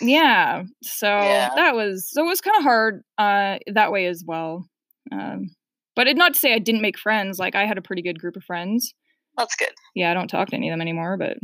yeah 0.00 0.64
so 0.82 1.06
Yeah. 1.06 1.50
that 1.54 1.76
was 1.76 2.10
so 2.10 2.24
it 2.24 2.28
was 2.28 2.40
kind 2.40 2.56
of 2.56 2.64
hard 2.64 3.04
uh 3.18 3.58
that 3.72 3.92
way 3.92 4.06
as 4.06 4.24
well 4.26 4.68
um 5.12 5.50
but 5.94 6.08
it 6.08 6.16
not 6.16 6.34
to 6.34 6.40
say 6.40 6.52
i 6.52 6.58
didn't 6.58 6.82
make 6.82 6.98
friends 6.98 7.38
like 7.38 7.54
i 7.54 7.64
had 7.66 7.78
a 7.78 7.82
pretty 7.82 8.02
good 8.02 8.18
group 8.18 8.34
of 8.34 8.42
friends 8.42 8.92
That's 9.38 9.54
good. 9.54 9.70
yeah 9.94 10.10
i 10.10 10.14
don't 10.14 10.26
talk 10.26 10.48
to 10.48 10.56
any 10.56 10.68
of 10.68 10.72
them 10.72 10.80
anymore 10.80 11.16
but 11.16 11.36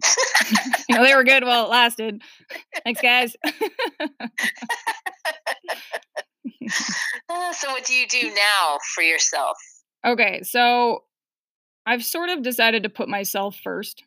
you 0.88 0.96
know 0.96 1.04
they 1.04 1.14
were 1.14 1.24
good 1.24 1.44
while 1.44 1.64
it 1.66 1.70
lasted 1.70 2.22
thanks 2.84 3.00
guys 3.00 3.36
Uh, 7.28 7.52
so 7.52 7.70
what 7.70 7.84
do 7.84 7.94
you 7.94 8.06
do 8.06 8.22
now 8.34 8.78
for 8.94 9.02
yourself? 9.02 9.56
okay 10.06 10.42
so 10.42 11.04
i've 11.86 12.02
sort 12.04 12.30
of 12.30 12.42
decided 12.42 12.82
to 12.84 12.88
put 12.88 13.08
myself 13.08 13.56
first 13.62 14.02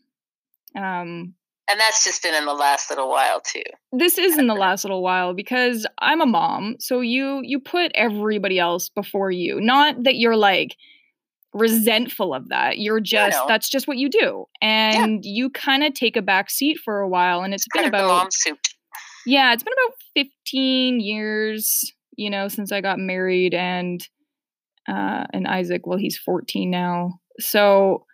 um 0.75 1.33
And 1.69 1.79
that's 1.79 2.03
just 2.03 2.23
been 2.23 2.33
in 2.33 2.45
the 2.45 2.53
last 2.53 2.89
little 2.89 3.09
while 3.09 3.41
too. 3.41 3.61
this 3.91 4.17
is 4.17 4.37
in 4.37 4.47
the 4.47 4.53
last 4.65 4.83
little 4.83 5.03
while 5.03 5.33
because 5.33 5.85
I'm 5.99 6.19
a 6.21 6.25
mom. 6.25 6.75
So 6.79 7.01
you 7.01 7.41
you 7.43 7.59
put 7.59 7.91
everybody 7.95 8.57
else 8.59 8.89
before 8.89 9.29
you. 9.31 9.61
Not 9.61 10.03
that 10.03 10.15
you're 10.15 10.35
like 10.37 10.75
resentful 11.53 12.33
of 12.33 12.49
that. 12.49 12.79
You're 12.79 12.99
just 12.99 13.37
that's 13.47 13.69
just 13.69 13.87
what 13.87 13.97
you 13.97 14.09
do. 14.09 14.45
And 14.61 15.23
you 15.23 15.49
kind 15.49 15.83
of 15.83 15.93
take 15.93 16.17
a 16.17 16.21
back 16.21 16.49
seat 16.49 16.77
for 16.83 16.99
a 16.99 17.07
while 17.07 17.41
and 17.41 17.53
it's 17.53 17.67
been 17.73 17.85
of 17.85 17.91
the 17.91 17.97
about 17.97 18.07
mom 18.07 18.27
suit. 18.31 18.57
yeah, 19.25 19.53
it's 19.53 19.63
been 19.63 19.73
about 19.73 19.95
15 20.15 20.99
years, 20.99 21.91
you 22.15 22.29
know, 22.29 22.47
since 22.47 22.71
I 22.71 22.81
got 22.81 22.99
married 22.99 23.53
and 23.53 24.05
uh 24.89 25.25
and 25.31 25.47
Isaac, 25.47 25.85
well 25.85 25.97
he's 25.97 26.17
14 26.17 26.69
now. 26.69 27.19
So 27.39 28.05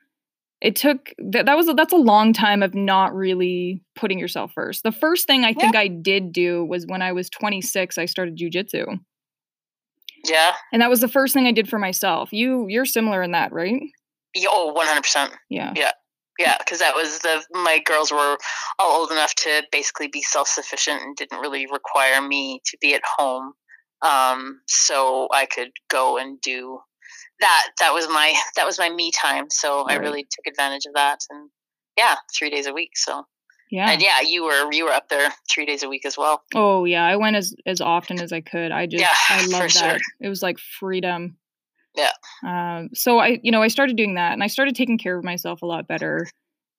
it 0.62 0.76
took 0.76 1.14
that 1.32 1.46
that 1.46 1.56
was 1.56 1.70
a, 1.70 1.74
that's 1.74 1.94
a 1.94 1.98
long 1.98 2.34
time 2.34 2.62
of 2.62 2.76
not 2.76 3.16
really 3.16 3.82
putting 3.96 4.20
yourself 4.20 4.52
first. 4.54 4.84
The 4.84 4.92
first 4.92 5.26
thing 5.26 5.46
I 5.46 5.54
think 5.54 5.76
I 5.76 5.88
did 5.88 6.34
do 6.34 6.66
was 6.66 6.86
when 6.86 7.02
I 7.02 7.14
was 7.14 7.30
26 7.30 7.98
I 7.98 8.06
started 8.06 8.38
jujitsu. 8.38 9.00
Yeah. 10.26 10.52
And 10.74 10.82
that 10.82 10.90
was 10.90 11.02
the 11.02 11.08
first 11.08 11.34
thing 11.34 11.48
I 11.48 11.52
did 11.52 11.70
for 11.70 11.80
myself. 11.80 12.32
You 12.32 12.68
you're 12.68 12.86
similar 12.86 13.22
in 13.24 13.32
that, 13.32 13.52
right? 13.52 13.82
Yeah, 14.36 14.50
Oh, 14.52 14.74
100%. 14.78 15.32
Yeah. 15.50 15.74
Yeah, 15.76 15.92
Yeah, 16.38 16.58
because 16.60 16.80
that 16.80 16.96
was 16.96 17.20
the 17.20 17.44
my 17.52 17.80
girls 17.80 18.12
were 18.12 18.38
all 18.78 19.00
old 19.02 19.12
enough 19.12 19.34
to 19.36 19.64
basically 19.72 20.08
be 20.08 20.22
self 20.22 20.48
sufficient 20.48 21.02
and 21.02 21.16
didn't 21.16 21.40
really 21.40 21.66
require 21.72 22.22
me 22.22 22.62
to 22.66 22.78
be 22.80 22.94
at 22.94 23.02
home. 23.18 23.54
Um, 24.02 24.62
so 24.68 25.28
I 25.34 25.46
could 25.46 25.72
go 25.90 26.18
and 26.18 26.40
do 26.42 26.80
that. 27.40 27.68
That 27.80 27.94
was 27.94 28.08
my 28.08 28.34
that 28.56 28.66
was 28.66 28.80
my 28.80 28.90
me 28.90 29.12
time. 29.12 29.46
So 29.50 29.84
I 29.88 29.96
really 29.96 30.24
took 30.24 30.48
advantage 30.48 30.86
of 30.86 30.94
that, 30.96 31.20
and 31.30 31.50
yeah, 31.98 32.16
three 32.38 32.50
days 32.50 32.68
a 32.68 32.74
week. 32.74 32.92
So 32.96 33.26
Yeah. 33.72 33.92
and 33.92 34.02
yeah, 34.02 34.22
you 34.22 34.44
were 34.46 34.72
you 34.74 34.86
were 34.86 34.92
up 34.92 35.10
there 35.10 35.30
three 35.50 35.66
days 35.66 35.84
a 35.84 35.90
week 35.90 36.06
as 36.06 36.18
well. 36.18 36.44
Oh 36.56 36.86
yeah, 36.86 37.06
I 37.06 37.16
went 37.18 37.36
as 37.36 37.54
as 37.68 37.82
often 37.82 38.20
as 38.22 38.32
I 38.34 38.42
could. 38.42 38.72
I 38.72 38.86
just 38.88 39.02
Yeah, 39.02 39.10
I 39.30 39.46
love 39.60 39.72
sure. 39.72 39.82
that. 39.82 40.02
It 40.20 40.30
was 40.30 40.42
like 40.42 40.58
freedom. 40.60 41.38
Yeah. 41.96 42.12
Um 42.46 42.90
so 42.94 43.20
I 43.20 43.40
you 43.44 43.52
know, 43.52 43.62
I 43.62 43.68
started 43.68 43.96
doing 43.96 44.16
that 44.16 44.34
and 44.34 44.44
I 44.44 44.48
started 44.48 44.76
taking 44.76 44.98
care 44.98 45.18
of 45.18 45.24
myself 45.24 45.62
a 45.62 45.66
lot 45.68 45.88
better 45.88 46.26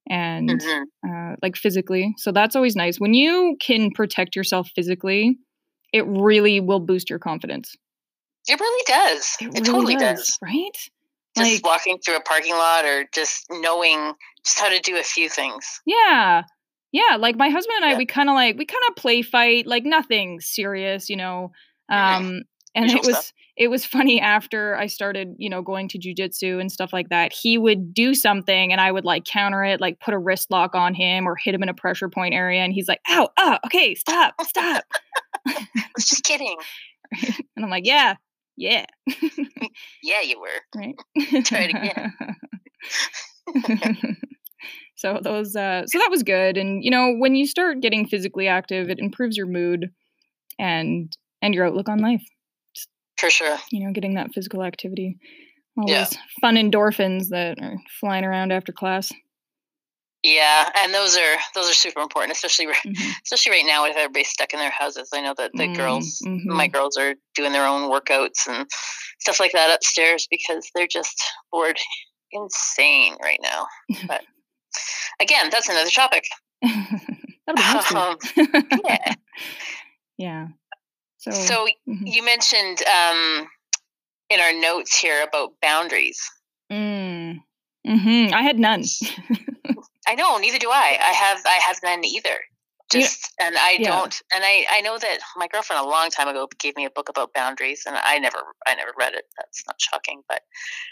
and 0.09 0.49
Mhm. 0.51 0.83
uh 1.07 1.37
like 1.43 1.57
physically. 1.57 2.13
So 2.19 2.33
that's 2.33 2.57
always 2.57 2.75
nice. 2.75 2.99
When 2.99 3.15
you 3.15 3.57
can 3.61 3.91
protect 3.93 4.35
yourself 4.35 4.69
physically, 4.75 5.37
it 5.93 6.05
really 6.07 6.59
will 6.61 6.81
boost 6.81 7.09
your 7.11 7.19
confidence. 7.19 7.77
It 8.49 8.59
really 8.59 8.85
does. 8.87 9.37
It, 9.41 9.47
really 9.47 9.61
totally 9.63 9.97
does. 9.97 10.39
right? 10.43 10.71
Just 11.37 11.53
Like 11.63 11.65
walking 11.65 11.99
through 12.05 12.17
a 12.17 12.21
parking 12.23 12.55
lot 12.55 12.85
or 12.85 13.05
just 13.15 13.45
knowing 13.51 14.15
just 14.45 14.59
how 14.59 14.69
to 14.71 14.81
do 14.81 14.97
a 14.99 15.03
few 15.05 15.29
things. 15.29 15.81
Yeah. 15.87 16.43
Yeah, 16.93 17.17
like 17.19 17.37
my 17.37 17.49
husband 17.49 17.77
and 17.77 17.85
I 17.85 17.91
Yeah. 17.91 17.99
we 17.99 18.07
kind 18.07 18.29
of 18.29 18.35
like 18.35 18.57
we 18.59 18.67
kind 18.67 18.83
of 18.89 18.97
play 18.97 19.23
fight, 19.23 19.67
like 19.67 19.85
nothing 19.85 20.41
serious, 20.41 21.09
you 21.09 21.17
know. 21.17 21.53
Mhm. 21.91 21.97
Um 21.97 22.43
and 22.75 22.85
Usual 22.87 23.01
it 23.01 23.07
was 23.07 23.17
stuff. 23.17 23.33
it 23.57 23.69
was 23.69 23.85
funny 23.85 24.21
after 24.21 24.77
I 24.77 24.87
started, 24.87 25.35
you 25.39 25.49
know, 25.51 25.63
going 25.63 25.89
to 25.89 25.99
jujitsu 25.99 26.61
and 26.61 26.71
stuff 26.71 26.93
like 26.93 27.09
that. 27.11 27.33
He 27.33 27.59
would 27.59 27.93
do 27.95 28.15
something 28.15 28.73
and 28.73 28.81
I 28.81 28.91
would 28.93 29.05
like 29.05 29.25
counter 29.25 29.65
it, 29.65 29.81
like 29.81 30.01
put 30.01 30.15
a 30.15 30.19
wrist 30.19 30.51
lock 30.51 30.75
on 30.75 30.95
him 30.95 31.27
or 31.29 31.37
hit 31.37 31.55
him 31.55 31.63
in 31.63 31.69
a 31.69 31.75
pressure 31.75 32.09
point 32.09 32.35
area 32.35 32.61
and 32.63 32.73
he's 32.73 32.89
like, 32.89 33.01
"Ow, 33.09 33.29
oh, 33.39 33.59
okay, 33.67 33.95
stop, 33.95 34.35
stop." 34.43 34.85
I 35.47 35.67
was 35.97 36.05
just 36.09 36.25
kidding. 36.25 36.57
and 37.57 37.65
I'm 37.65 37.71
like, 37.71 37.87
"Yeah. 37.87 38.17
Yeah." 38.57 38.87
Yeah, 40.03 40.23
you 40.23 40.41
were. 40.41 40.49
right? 40.77 40.97
Try 41.45 41.69
it 41.71 41.71
again. 41.71 42.13
So 45.01 45.19
those 45.23 45.57
uh 45.57 45.83
so 45.87 45.99
that 45.99 46.11
was 46.11 46.23
good 46.23 46.57
and 46.57 46.85
you 46.85 46.91
know 46.91 47.15
when 47.19 47.35
you 47.35 47.47
start 47.47 47.81
getting 47.81 48.07
physically 48.07 48.47
active 48.47 48.91
it 48.91 48.99
improves 48.99 49.37
your 49.37 49.47
mood 49.47 49.91
and 50.59 51.17
and 51.43 51.55
your 51.55 51.67
outlook 51.67 51.89
on 51.89 51.99
life 52.01 52.23
For 53.19 53.31
sure. 53.31 53.57
you 53.73 53.85
know 53.85 53.93
getting 53.93 54.15
that 54.15 54.33
physical 54.35 54.63
activity 54.63 55.17
all 55.79 55.89
Yeah. 55.89 56.05
those 56.05 56.17
fun 56.41 56.57
endorphins 56.57 57.29
that 57.31 57.59
are 57.61 57.79
flying 57.99 58.25
around 58.25 58.53
after 58.53 58.73
class 58.73 59.11
Yeah, 60.23 60.69
and 60.83 60.93
those 60.93 61.17
are 61.17 61.37
those 61.55 61.71
are 61.71 61.75
super 61.75 62.01
important, 62.01 62.33
especially 62.33 62.67
Mhm. 62.67 63.13
especially 63.25 63.53
right 63.53 63.65
now 63.67 63.85
with 63.85 63.97
everybody 63.97 64.25
stuck 64.25 64.53
in 64.53 64.59
their 64.59 64.71
houses. 64.71 65.09
I 65.15 65.23
know 65.23 65.33
that 65.39 65.53
the 65.55 65.67
Mm, 65.67 65.77
girls, 65.77 66.21
my 66.45 66.67
girls, 66.69 66.99
are 66.99 67.15
doing 67.35 67.53
their 67.53 67.65
own 67.67 67.91
workouts 67.91 68.47
and 68.47 68.69
stuff 69.21 69.41
like 69.41 69.53
that 69.53 69.75
upstairs 69.75 70.27
because 70.31 70.69
they're 70.75 70.87
just 70.87 71.17
bored 71.51 71.79
insane 72.33 73.17
right 73.23 73.41
now. 73.43 73.67
But 74.09 74.23
again, 75.21 75.51
that's 75.51 75.69
another 75.69 75.91
topic. 75.91 76.25
That'll 76.63 77.57
be 77.57 77.63
next 77.75 77.95
Um, 77.95 78.17
yeah. 78.85 79.15
yeah 80.19 80.47
so, 81.19 81.31
So 81.31 81.67
mhm. 81.89 82.03
you 82.05 82.25
mentioned 82.25 82.83
um, 82.87 83.49
in 84.31 84.41
our 84.41 84.53
notes 84.53 84.97
here 84.97 85.23
about 85.23 85.53
boundaries. 85.63 86.21
mm, 86.73 87.39
mhm. 87.87 88.33
i 88.33 88.43
had 88.43 88.59
none 88.59 88.85
I 90.07 90.15
know, 90.15 90.39
neither 90.39 90.59
do 90.59 90.71
I. 90.71 90.99
I 91.01 91.13
have 91.13 91.39
I 91.47 91.59
have 91.67 91.79
none 91.85 92.05
either. 92.05 92.39
Just 92.91 93.33
and 93.41 93.57
I 93.57 93.77
yeah. 93.79 93.91
don't 93.91 94.21
and 94.35 94.43
I 94.45 94.67
I 94.71 94.81
know 94.81 94.99
that 94.99 95.19
my 95.37 95.47
girlfriend 95.49 95.85
a 95.85 95.89
long 95.89 96.11
time 96.11 96.29
ago 96.29 96.49
gave 96.59 96.77
me 96.77 96.85
a 96.85 96.91
book 96.91 97.09
about 97.09 97.33
boundaries 97.33 97.85
and 97.87 97.97
I 97.97 98.19
never 98.19 98.39
I 98.67 98.75
never 98.75 98.93
read 98.99 99.15
it. 99.15 99.25
That's 99.37 99.65
not 99.67 99.81
shocking, 99.81 100.23
but 100.29 100.43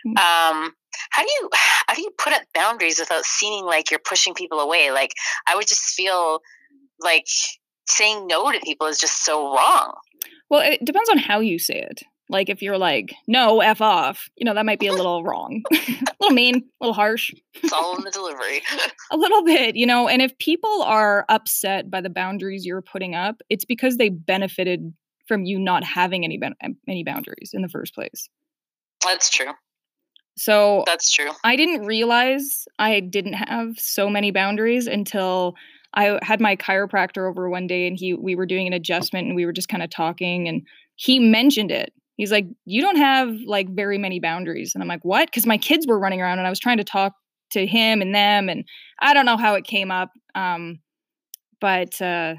Mm. 0.07 0.13
um 0.19 0.75
how 1.11 1.23
do 1.23 1.29
you 1.29 1.51
how 1.53 1.95
do 1.95 2.03
you 2.03 2.11
put 2.19 2.33
up 2.33 2.43
boundaries 2.55 2.99
without 2.99 3.25
seeming 3.25 3.65
like 3.65 3.91
you're 3.91 4.01
pushing 4.01 4.35
people 4.35 4.61
away? 4.61 4.91
Like 4.91 5.13
I 5.49 5.57
would 5.57 5.67
just 5.67 5.83
feel 5.95 6.41
like 7.01 7.27
saying 7.89 8.27
no 8.27 8.51
to 8.53 8.61
people 8.61 8.87
is 8.87 8.99
just 8.99 9.25
so 9.25 9.55
wrong. 9.55 9.95
Well, 10.51 10.63
it 10.63 10.85
depends 10.85 11.11
on 11.11 11.19
how 11.19 11.41
you 11.41 11.59
say 11.59 11.81
it. 11.81 12.03
Like 12.31 12.49
if 12.49 12.63
you're 12.63 12.79
like, 12.79 13.15
no, 13.27 13.61
F 13.61 13.81
off, 13.81 14.29
you 14.37 14.45
know, 14.45 14.55
that 14.55 14.67
might 14.67 14.81
be 14.81 14.87
a 14.87 14.93
little 14.93 15.25
wrong. 15.25 15.63
a 15.73 16.15
little 16.21 16.35
mean, 16.35 16.57
a 16.57 16.85
little 16.85 16.95
harsh, 16.95 17.33
It's 17.55 17.73
all 17.73 17.97
in 17.97 18.05
the 18.05 18.11
delivery. 18.11 18.63
a 19.11 19.17
little 19.17 19.43
bit, 19.45 19.77
you 19.77 19.87
know. 19.87 20.09
And 20.09 20.21
if 20.21 20.37
people 20.39 20.83
are 20.83 21.25
upset 21.29 21.91
by 21.91 22.01
the 22.01 22.11
boundaries 22.11 22.67
you're 22.67 22.83
putting 22.83 23.15
up, 23.15 23.41
it's 23.49 23.65
because 23.65 23.97
they 23.97 24.11
benefited 24.11 24.93
from 25.27 25.45
you 25.45 25.59
not 25.59 25.85
having 25.85 26.25
any 26.25 26.41
any 26.87 27.05
boundaries 27.05 27.51
in 27.53 27.63
the 27.63 27.69
first 27.69 27.95
place. 27.95 28.29
That's 29.05 29.31
true. 29.31 29.53
So 30.37 30.85
That's 30.87 31.11
true. 31.11 31.31
I 31.45 31.57
didn't 31.57 31.85
realize 31.85 32.65
I 32.79 33.01
didn't 33.01 33.35
have 33.35 33.79
so 33.79 34.09
many 34.09 34.31
boundaries 34.31 34.87
until 34.87 35.55
I 35.95 36.19
had 36.23 36.41
my 36.41 36.55
chiropractor 36.55 37.29
over 37.29 37.49
one 37.49 37.67
day 37.67 37.87
and 37.87 37.99
he 37.99 38.15
we 38.15 38.37
were 38.37 38.47
doing 38.47 38.67
an 38.67 38.73
adjustment 38.73 39.27
and 39.27 39.37
we 39.37 39.47
were 39.47 39.53
just 39.53 39.69
kind 39.69 39.83
of 39.83 39.91
talking 39.91 40.49
and 40.49 40.63
he 40.95 41.19
mentioned 41.19 41.71
it. 41.71 41.93
He's 42.19 42.31
like, 42.33 42.47
"You 42.67 42.83
don't 42.83 42.97
have 42.99 43.31
like 43.47 43.69
very 43.71 43.97
many 43.97 44.21
boundaries." 44.21 44.73
And 44.75 44.83
I'm 44.83 44.89
like, 44.89 45.05
"What?" 45.05 45.33
Cuz 45.33 45.47
my 45.47 45.57
kids 45.57 45.87
were 45.87 45.99
running 45.99 46.21
around 46.21 46.39
and 46.39 46.47
I 46.47 46.51
was 46.51 46.61
trying 46.61 46.77
to 46.79 46.85
talk 46.85 47.15
to 47.53 47.67
him 47.67 48.03
and 48.03 48.15
them 48.15 48.51
and 48.51 48.65
I 49.01 49.15
don't 49.15 49.25
know 49.25 49.39
how 49.39 49.55
it 49.55 49.65
came 49.65 49.91
up. 49.91 50.11
Um 50.35 50.81
but 51.61 52.01
uh 52.03 52.35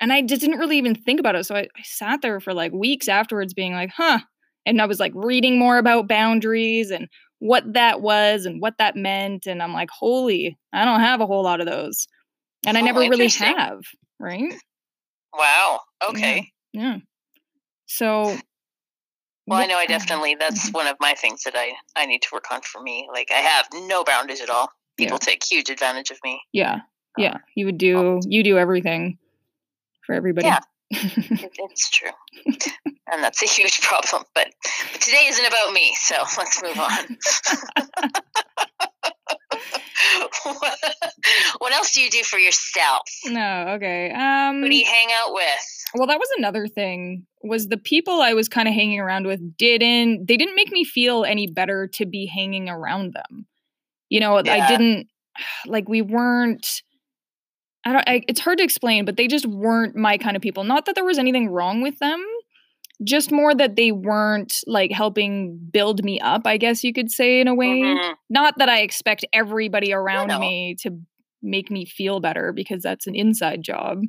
and 0.00 0.12
I 0.12 0.22
just 0.22 0.40
didn't 0.40 0.58
really 0.58 0.78
even 0.78 0.94
think 0.94 1.20
about 1.20 1.36
it. 1.36 1.44
So 1.44 1.54
I, 1.56 1.60
I 1.60 1.82
sat 1.84 2.22
there 2.22 2.40
for 2.40 2.54
like 2.54 2.72
weeks 2.72 3.08
afterwards 3.08 3.54
being 3.54 3.74
like, 3.74 3.90
"Huh." 3.96 4.20
And 4.66 4.82
I 4.82 4.86
was 4.86 5.00
like 5.00 5.12
reading 5.14 5.58
more 5.58 5.78
about 5.78 6.08
boundaries 6.08 6.90
and 6.90 7.08
what 7.40 7.74
that 7.74 8.02
was 8.02 8.46
and 8.46 8.60
what 8.60 8.78
that 8.78 8.96
meant 8.96 9.46
and 9.46 9.62
I'm 9.62 9.72
like, 9.74 9.90
"Holy, 9.90 10.58
I 10.72 10.84
don't 10.84 11.00
have 11.00 11.20
a 11.20 11.26
whole 11.26 11.44
lot 11.44 11.60
of 11.60 11.66
those." 11.66 12.08
and 12.66 12.76
I 12.76 12.82
Oh, 12.82 12.84
never 12.84 13.00
really 13.00 13.28
have, 13.28 13.80
right? 14.18 14.54
Wow. 15.32 15.80
Okay. 16.08 16.50
Yeah. 16.72 16.98
So, 17.86 18.36
Well, 19.50 19.58
I 19.58 19.66
know 19.66 19.76
I 19.78 19.86
definitely 19.86 20.36
that's 20.36 20.70
Mhm. 20.70 20.74
one 20.74 20.86
of 20.86 20.96
my 21.00 21.14
things 21.14 21.42
that 21.42 21.54
I 21.56 21.72
I 21.96 22.06
need 22.06 22.22
to 22.22 22.28
work 22.32 22.46
on 22.52 22.62
for 22.62 22.80
me. 22.80 23.08
Like 23.12 23.30
I 23.32 23.38
have 23.40 23.66
no 23.72 24.04
boundaries 24.04 24.40
at 24.40 24.48
all. 24.48 24.70
People 24.96 25.14
Yeah. 25.20 25.26
take 25.26 25.42
huge 25.44 25.68
advantage 25.70 26.10
of 26.12 26.18
me. 26.22 26.40
Yeah, 26.52 26.74
Um, 26.74 26.82
yeah. 27.18 27.36
You 27.56 27.66
would 27.66 27.78
do. 27.78 28.20
You 28.24 28.42
do 28.44 28.58
everything 28.58 29.18
for 30.06 30.14
everybody. 30.14 30.46
Yeah. 30.48 30.60
It's 31.62 31.90
true, 31.90 32.10
and 33.10 33.22
that's 33.24 33.42
a 33.42 33.46
huge 33.46 33.80
problem. 33.90 34.24
But, 34.34 34.48
but 34.92 35.00
today 35.00 35.26
isn't 35.26 35.46
about 35.46 35.72
me, 35.72 35.94
so 36.00 36.16
let's 36.38 36.62
move 36.62 36.78
on. 36.78 37.18
what 41.58 41.72
else 41.72 41.92
do 41.92 42.02
you 42.02 42.10
do 42.10 42.22
for 42.22 42.38
yourself? 42.38 43.02
no. 43.26 43.66
Okay. 43.76 44.10
Um. 44.12 44.62
Who 44.62 44.68
do 44.68 44.76
you 44.76 44.84
hang 44.84 45.08
out 45.12 45.32
with? 45.32 45.80
Well, 45.94 46.06
that 46.06 46.18
was 46.18 46.28
another 46.38 46.68
thing. 46.68 47.26
Was 47.42 47.68
the 47.68 47.76
people 47.76 48.20
I 48.20 48.34
was 48.34 48.48
kind 48.48 48.68
of 48.68 48.74
hanging 48.74 49.00
around 49.00 49.26
with 49.26 49.40
didn't 49.56 50.26
they 50.26 50.36
didn't 50.36 50.56
make 50.56 50.70
me 50.70 50.84
feel 50.84 51.24
any 51.24 51.46
better 51.46 51.88
to 51.94 52.06
be 52.06 52.26
hanging 52.26 52.68
around 52.68 53.14
them. 53.14 53.46
You 54.08 54.20
know, 54.20 54.36
I 54.38 54.68
didn't 54.68 55.08
like 55.66 55.88
we 55.88 56.02
weren't. 56.02 56.82
I 57.84 57.92
don't. 57.92 58.08
I, 58.08 58.22
it's 58.28 58.40
hard 58.40 58.58
to 58.58 58.64
explain, 58.64 59.04
but 59.04 59.16
they 59.16 59.26
just 59.26 59.46
weren't 59.46 59.96
my 59.96 60.18
kind 60.18 60.36
of 60.36 60.42
people. 60.42 60.64
Not 60.64 60.84
that 60.86 60.94
there 60.94 61.04
was 61.04 61.18
anything 61.18 61.48
wrong 61.48 61.80
with 61.80 61.98
them, 61.98 62.24
just 63.02 63.32
more 63.32 63.54
that 63.54 63.76
they 63.76 63.92
weren't 63.92 64.58
like 64.66 64.92
helping 64.92 65.58
build 65.72 66.04
me 66.04 66.20
up. 66.20 66.42
I 66.44 66.56
guess 66.56 66.84
you 66.84 66.92
could 66.92 67.10
say 67.10 67.40
in 67.40 67.48
a 67.48 67.54
way. 67.54 67.80
Mhm. 67.80 68.14
Not 68.28 68.58
that 68.58 68.68
I 68.68 68.80
expect 68.80 69.24
everybody 69.32 69.92
around 69.92 70.28
no. 70.28 70.38
me 70.38 70.76
to 70.82 70.90
make 71.42 71.70
me 71.70 71.86
feel 71.86 72.20
better 72.20 72.52
because 72.52 72.82
that's 72.82 73.06
an 73.06 73.14
inside 73.14 73.62
job. 73.62 74.02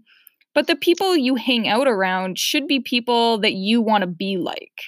But 0.54 0.68
the 0.68 0.76
people 0.76 1.16
you 1.16 1.36
hang 1.36 1.68
out 1.68 1.88
around 1.88 2.38
should 2.38 2.68
be 2.68 2.82
people 2.82 3.40
that 3.40 3.54
you 3.54 3.82
want 3.82 4.02
to 4.02 4.08
be 4.08 4.38
like. 4.38 4.82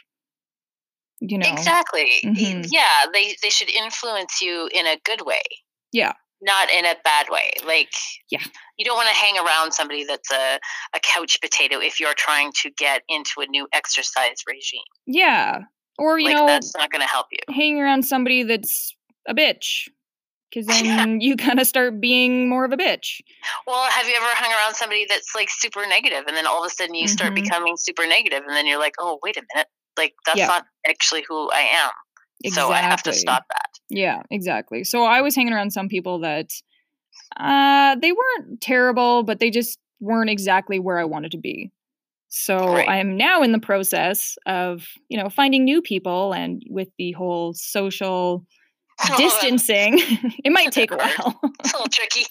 You 1.21 1.37
know. 1.37 1.49
Exactly. 1.49 2.09
Mhm. 2.25 2.67
Yeah, 2.69 3.05
they 3.13 3.37
they 3.41 3.49
should 3.49 3.69
influence 3.69 4.41
you 4.41 4.69
in 4.73 4.85
a 4.85 4.97
good 5.05 5.25
way. 5.25 5.41
Yeah. 5.93 6.13
Not 6.45 6.69
in 6.69 6.85
a 6.85 6.95
bad 7.03 7.27
way. 7.29 7.51
Like 7.65 7.91
Yeah. 8.29 8.41
you 8.77 8.83
don't 8.85 8.95
want 8.97 9.07
to 9.09 9.15
hang 9.15 9.37
around 9.37 9.71
somebody 9.71 10.03
that's 10.03 10.29
a, 10.31 10.59
a 10.95 10.99
couch 11.01 11.39
potato 11.41 11.79
if 11.79 11.99
you're 11.99 12.13
trying 12.15 12.51
to 12.63 12.69
get 12.77 13.01
into 13.07 13.39
a 13.39 13.47
new 13.47 13.67
exercise 13.73 14.43
regime. 14.47 14.81
Yeah. 15.07 15.59
Or 15.97 16.19
you 16.19 16.25
like 16.27 16.35
know, 16.35 16.47
that's 16.47 16.75
not 16.75 16.91
going 16.91 17.01
to 17.01 17.07
help 17.07 17.27
you. 17.31 17.53
hang 17.53 17.79
around 17.79 18.03
somebody 18.03 18.43
that's 18.43 18.95
a 19.27 19.33
bitch. 19.33 19.87
Because 20.51 20.67
then 20.67 21.21
you 21.21 21.35
kind 21.37 21.59
of 21.59 21.65
start 21.67 22.01
being 22.01 22.49
more 22.49 22.65
of 22.65 22.71
a 22.73 22.77
bitch. 22.77 23.21
Well, 23.65 23.89
have 23.89 24.07
you 24.07 24.13
ever 24.15 24.25
hung 24.29 24.51
around 24.51 24.75
somebody 24.75 25.05
that's 25.07 25.33
like 25.35 25.49
super 25.49 25.85
negative 25.87 26.25
and 26.27 26.35
then 26.35 26.45
all 26.45 26.63
of 26.63 26.67
a 26.67 26.69
sudden 26.75 26.93
you 26.95 27.07
start 27.07 27.31
Mhm. 27.31 27.43
becoming 27.43 27.75
super 27.77 28.05
negative 28.05 28.41
and 28.45 28.55
then 28.55 28.67
you're 28.67 28.79
like, 28.79 28.93
"Oh, 28.99 29.17
wait 29.23 29.37
a 29.37 29.43
minute. 29.55 29.67
Like 29.97 30.13
that's 30.25 30.39
Yeah. 30.39 30.47
not 30.47 30.65
actually 30.87 31.23
who 31.27 31.49
I 31.51 31.61
am." 31.61 31.91
So 32.45 32.69
I 32.71 32.77
have 32.77 33.01
to 33.03 33.09
Exactly. 33.09 33.19
stop 33.19 33.43
that. 33.49 33.69
Yeah, 33.89 34.21
exactly. 34.31 34.83
So 34.83 35.03
I 35.03 35.21
was 35.21 35.35
hanging 35.35 35.53
around 35.53 35.71
some 35.71 35.87
people 35.87 36.19
that 36.19 36.49
uh 37.37 37.95
they 38.01 38.11
weren't 38.11 38.61
terrible, 38.61 39.23
but 39.23 39.39
they 39.39 39.49
just 39.49 39.79
weren't 39.99 40.29
exactly 40.29 40.79
where 40.79 40.99
I 40.99 41.05
wanted 41.05 41.31
to 41.31 41.37
be. 41.37 41.71
So 42.29 42.65
Right. 42.67 42.89
I'm 42.89 43.15
now 43.15 43.43
in 43.43 43.51
the 43.51 43.59
process 43.59 44.37
of, 44.47 44.87
you 45.09 45.17
know, 45.21 45.29
finding 45.29 45.63
new 45.63 45.81
people 45.81 46.33
and 46.33 46.63
with 46.69 46.89
the 46.97 47.11
whole 47.13 47.53
social 47.53 48.45
distancing, 49.17 49.99
it 50.43 50.51
might 50.51 50.71
take 50.71 50.91
a 50.91 50.95
while. 50.97 51.39
It's 51.59 51.73
a 51.73 51.77
little 51.77 51.89
tricky. 51.89 52.25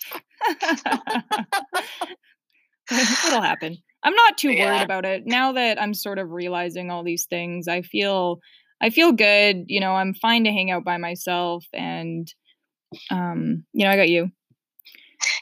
It'll 2.90 3.40
happen. 3.42 3.76
I'm 4.02 4.14
not 4.14 4.36
too 4.36 4.56
worried 4.56 4.82
about 4.82 5.04
it. 5.04 5.22
Now 5.26 5.52
that 5.52 5.80
I'm 5.80 5.94
sort 5.94 6.18
of 6.18 6.30
realizing 6.30 6.90
all 6.90 7.04
these 7.04 7.26
things, 7.26 7.68
I 7.68 7.82
feel 7.82 8.40
I 8.82 8.90
feel 8.90 9.12
good. 9.12 9.64
You 9.68 9.80
know, 9.80 9.92
I'm 9.92 10.12
fine 10.14 10.44
to 10.44 10.50
hang 10.52 10.70
out 10.70 10.84
by 10.84 10.96
myself 10.96 11.64
and 11.72 12.28
um, 13.10 13.64
you 13.72 13.84
know, 13.86 13.90
I 13.92 13.96
got 13.96 14.08
you. 14.08 14.30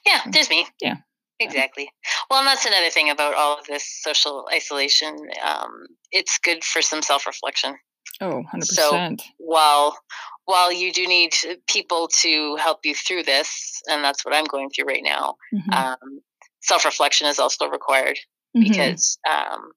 Yeah, 0.07 0.21
there's 0.31 0.51
me. 0.51 0.67
Yeah. 0.81 0.97
Exactly. 1.41 1.91
Well, 2.29 2.41
and 2.41 2.47
that's 2.47 2.67
another 2.67 2.91
thing 2.91 3.09
about 3.09 3.35
all 3.35 3.59
of 3.59 3.65
this 3.67 3.85
social 4.03 4.47
isolation. 4.53 5.17
Um, 5.43 5.87
it's 6.13 6.39
good 6.39 6.63
for 6.63 6.83
some 6.83 7.01
self 7.01 7.27
reflection. 7.27 7.77
Oh, 8.21 8.43
100%. 8.55 8.65
So- 8.65 9.17
While 9.39 9.99
while 10.45 10.73
you 10.73 10.93
do 10.93 11.07
need 11.07 11.33
people 11.69 12.09
to 12.21 12.57
help 12.57 12.81
you 12.85 12.95
through 12.95 13.23
this, 13.23 13.81
and 13.89 14.05
that's 14.05 14.25
what 14.25 14.35
I'm 14.35 14.45
going 14.45 14.69
through 14.71 14.87
right 14.87 15.03
now, 15.03 15.37
Mhm, 15.55 15.75
um, 15.75 16.21
self 16.61 16.85
reflection 16.85 17.27
is 17.27 17.39
also 17.39 17.69
required 17.69 18.19
mhm. 18.55 18.63
because 18.69 19.19
um, 19.31 19.73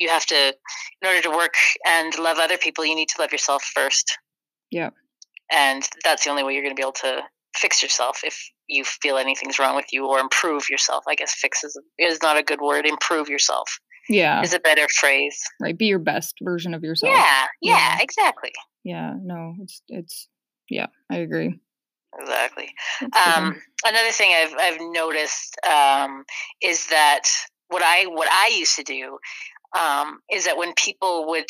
you 0.00 0.08
have 0.08 0.26
to, 0.26 0.48
in 1.02 1.08
order 1.08 1.20
to 1.22 1.30
work 1.30 1.54
and 1.86 2.18
love 2.18 2.38
other 2.40 2.58
people, 2.58 2.84
you 2.84 2.94
need 2.96 3.08
to 3.10 3.20
love 3.20 3.30
yourself 3.32 3.62
first. 3.62 4.18
Yeah. 4.70 4.90
And 5.52 5.86
that's 6.04 6.24
the 6.24 6.30
only 6.30 6.42
way 6.42 6.54
you're 6.54 6.62
going 6.62 6.74
to 6.74 6.80
be 6.80 6.82
able 6.82 6.92
to 6.92 7.22
fix 7.56 7.82
yourself 7.82 8.20
if 8.24 8.36
you 8.68 8.84
feel 8.84 9.16
anything's 9.18 9.58
wrong 9.58 9.76
with 9.76 9.92
you 9.92 10.06
or 10.06 10.18
improve 10.18 10.68
yourself. 10.70 11.04
I 11.08 11.14
guess 11.14 11.34
fix 11.34 11.62
is, 11.64 11.78
is 11.98 12.18
not 12.22 12.36
a 12.36 12.42
good 12.42 12.60
word. 12.60 12.86
Improve 12.86 13.28
yourself 13.28 13.68
yeah, 14.08 14.42
is 14.42 14.54
a 14.54 14.60
better 14.60 14.86
phrase. 14.88 15.38
right. 15.60 15.76
Be 15.76 15.86
your 15.86 15.98
best 15.98 16.36
version 16.42 16.74
of 16.74 16.82
yourself. 16.82 17.12
Yeah, 17.14 17.46
yeah, 17.62 17.72
Yeah. 17.76 17.98
exactly. 18.00 18.52
Yeah, 18.84 19.14
no, 19.22 19.54
it's 19.60 19.82
it's 19.88 20.28
yeah, 20.68 20.86
I 21.10 21.18
agree. 21.18 21.58
Exactly. 22.18 22.68
That's 23.00 23.16
a 23.16 23.20
good 23.20 23.42
one. 23.42 23.52
Um, 23.52 23.62
another 23.84 24.10
thing 24.10 24.32
I've 24.34 24.54
I've 24.58 24.80
noticed 24.80 25.56
um, 25.66 26.24
is 26.62 26.86
that 26.88 27.22
what 27.68 27.82
I 27.84 28.06
what 28.06 28.28
I 28.30 28.52
used 28.56 28.76
to 28.76 28.82
do 28.82 29.18
um, 29.78 30.20
is 30.30 30.44
that 30.44 30.56
when 30.56 30.72
people 30.74 31.26
would 31.28 31.46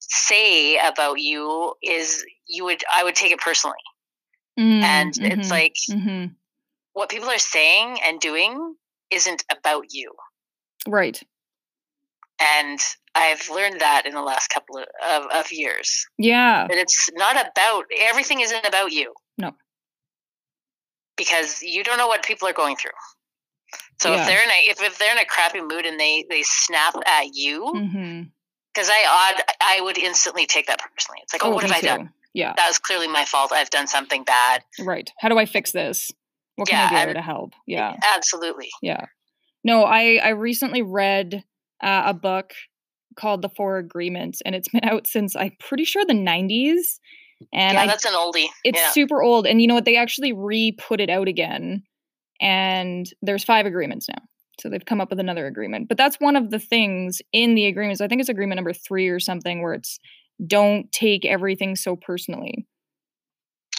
say 0.00 0.78
about 0.78 1.20
you 1.20 1.74
is 1.82 2.24
you 2.46 2.64
would 2.64 2.82
I 2.92 3.04
would 3.04 3.14
take 3.14 3.32
it 3.32 3.38
personally, 3.40 3.76
and 4.56 5.14
Mm, 5.14 5.38
it's 5.38 5.50
like 5.50 5.74
mhm. 5.90 6.34
what 6.92 7.08
people 7.08 7.28
are 7.30 7.38
saying 7.38 7.98
and 8.04 8.20
doing 8.20 8.74
isn't 9.10 9.44
about 9.50 9.86
you, 9.90 10.12
right. 10.86 11.22
and 12.40 12.78
I've 13.14 13.48
learned 13.50 13.80
that 13.80 14.06
in 14.06 14.14
the 14.14 14.22
last 14.22 14.48
couple 14.48 14.78
of, 14.78 14.86
of, 15.10 15.26
of 15.32 15.52
years 15.52 16.06
Yeah. 16.18 16.66
that 16.66 16.76
it's 16.78 17.10
not 17.12 17.36
about 17.36 17.84
everything 18.00 18.40
isn't 18.40 18.66
about 18.66 18.90
you. 18.92 19.12
No. 19.38 19.52
because 21.16 21.62
you 21.62 21.84
don't 21.84 21.98
know 21.98 22.06
what 22.08 22.22
people 22.24 22.48
are 22.48 22.52
going 22.54 22.76
through. 22.76 22.90
So 24.02 24.12
Yeah. 24.12 24.20
if 24.22 24.26
they're 24.26 24.42
in 24.42 24.50
a 24.50 24.70
if, 24.70 24.82
if 24.82 24.98
they're 24.98 25.12
in 25.12 25.18
a 25.18 25.24
crappy 25.24 25.60
mood 25.60 25.86
and 25.86 25.98
they 26.00 26.24
they 26.28 26.42
snap 26.42 26.94
at 27.06 27.34
you, 27.34 27.70
because 28.74 28.88
I 28.90 29.32
odd 29.36 29.42
I 29.60 29.80
would 29.82 29.96
instantly 29.98 30.46
take 30.46 30.66
that 30.66 30.78
personally. 30.80 31.20
It's 31.22 31.32
like, 31.32 31.44
oh, 31.44 31.50
what 31.50 31.62
have 31.62 31.72
I 31.72 31.80
too. 31.80 31.86
done? 31.86 32.10
Yeah, 32.34 32.54
That 32.56 32.66
was 32.66 32.78
clearly 32.78 33.08
my 33.08 33.24
fault. 33.26 33.52
I've 33.52 33.68
done 33.70 33.86
something 33.86 34.24
bad. 34.24 34.64
right. 34.80 35.10
How 35.20 35.28
do 35.28 35.38
I 35.38 35.44
fix 35.44 35.70
this? 35.72 36.10
What 36.56 36.66
can 36.68 36.78
Yeah, 36.78 36.98
I 36.98 37.04
do 37.04 37.10
and- 37.10 37.16
to 37.16 37.22
help? 37.22 37.52
Yeah. 37.66 37.94
absolutely. 38.16 38.70
Yeah. 38.80 39.04
No, 39.64 39.84
I 39.84 40.18
I 40.22 40.30
recently 40.30 40.82
read 40.82 41.44
uh, 41.82 42.02
a 42.06 42.14
book 42.14 42.54
called 43.16 43.42
The 43.42 43.50
Four 43.50 43.76
Agreements, 43.78 44.40
and 44.44 44.54
it's 44.54 44.68
been 44.72 44.84
out 44.84 45.06
since 45.06 45.36
I'm 45.36 45.52
pretty 45.60 45.84
sure 45.84 46.04
the 46.04 46.14
90s. 46.14 46.98
And 47.52 47.74
yeah, 47.74 47.82
I, 47.82 47.86
that's 47.86 48.04
an 48.04 48.14
oldie. 48.14 48.46
it's 48.64 48.78
yeah. 48.80 48.90
super 48.92 49.20
old. 49.22 49.46
And 49.46 49.60
you 49.60 49.66
know 49.68 49.74
what? 49.74 49.84
They 49.84 49.96
actually 49.96 50.32
re-put 50.32 51.00
it 51.00 51.10
out 51.10 51.26
again, 51.28 51.82
and 52.42 53.08
there's 53.22 53.44
five 53.44 53.64
agreements 53.64 54.08
now. 54.08 54.22
So 54.60 54.68
they've 54.68 54.84
come 54.84 55.00
up 55.00 55.08
with 55.08 55.18
another 55.20 55.46
agreement. 55.46 55.88
But 55.88 55.96
that's 55.96 56.16
one 56.20 56.36
of 56.36 56.50
the 56.50 56.58
things 56.58 57.22
in 57.32 57.54
the 57.54 57.64
agreements. 57.66 58.02
I 58.02 58.08
think 58.08 58.20
it's 58.20 58.28
agreement 58.28 58.56
number 58.56 58.74
three 58.74 59.08
or 59.08 59.18
something, 59.18 59.62
where 59.62 59.72
it's 59.72 59.98
don't 60.46 60.90
take 60.92 61.24
everything 61.24 61.76
so 61.76 61.96
personally 61.96 62.66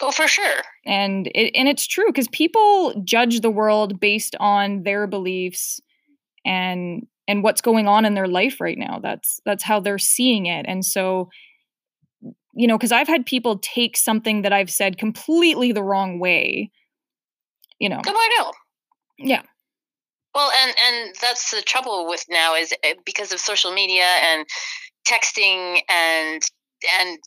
Oh, 0.02 0.12
for 0.12 0.28
sure. 0.28 0.62
and 0.86 1.28
it, 1.36 1.52
and 1.56 1.68
it's 1.68 1.86
true 1.86 2.08
because 2.08 2.28
people 2.30 3.00
judge 3.04 3.42
the 3.42 3.52
world 3.52 4.00
based 4.00 4.36
on 4.40 4.84
their 4.84 5.08
beliefs 5.08 5.80
and 6.46 7.06
and 7.28 7.44
what's 7.44 7.62
going 7.62 7.88
on 7.88 8.04
in 8.06 8.16
their 8.16 8.28
life 8.28 8.60
right 8.60 8.78
now 8.78 9.00
that's 9.02 9.40
that's 9.46 9.64
how 9.64 9.80
they're 9.80 9.98
seeing 10.00 10.46
it 10.48 10.66
and 10.68 10.84
so 10.84 11.30
you 12.54 12.68
know 12.68 12.78
because 12.78 12.92
i've 12.92 13.08
had 13.08 13.26
people 13.26 13.60
take 13.60 13.96
something 13.96 14.42
that 14.42 14.52
i've 14.52 14.70
said 14.70 14.98
completely 14.98 15.72
the 15.72 15.84
wrong 15.84 16.20
way 16.20 16.70
you 17.84 17.90
know 17.90 18.02
Good 18.02 18.16
I 18.18 18.30
know. 18.40 18.52
Yeah. 19.18 19.44
Well, 20.36 20.52
and 20.64 20.76
and 20.86 21.16
that's 21.22 21.52
the 21.52 21.62
trouble 21.62 22.08
with 22.08 22.24
now 22.30 22.56
is 22.56 22.74
uh, 22.84 22.94
because 23.06 23.32
of 23.34 23.40
social 23.40 23.72
media 23.72 24.04
and 24.22 24.46
texting 25.08 25.82
and 25.90 26.42
and 27.00 27.20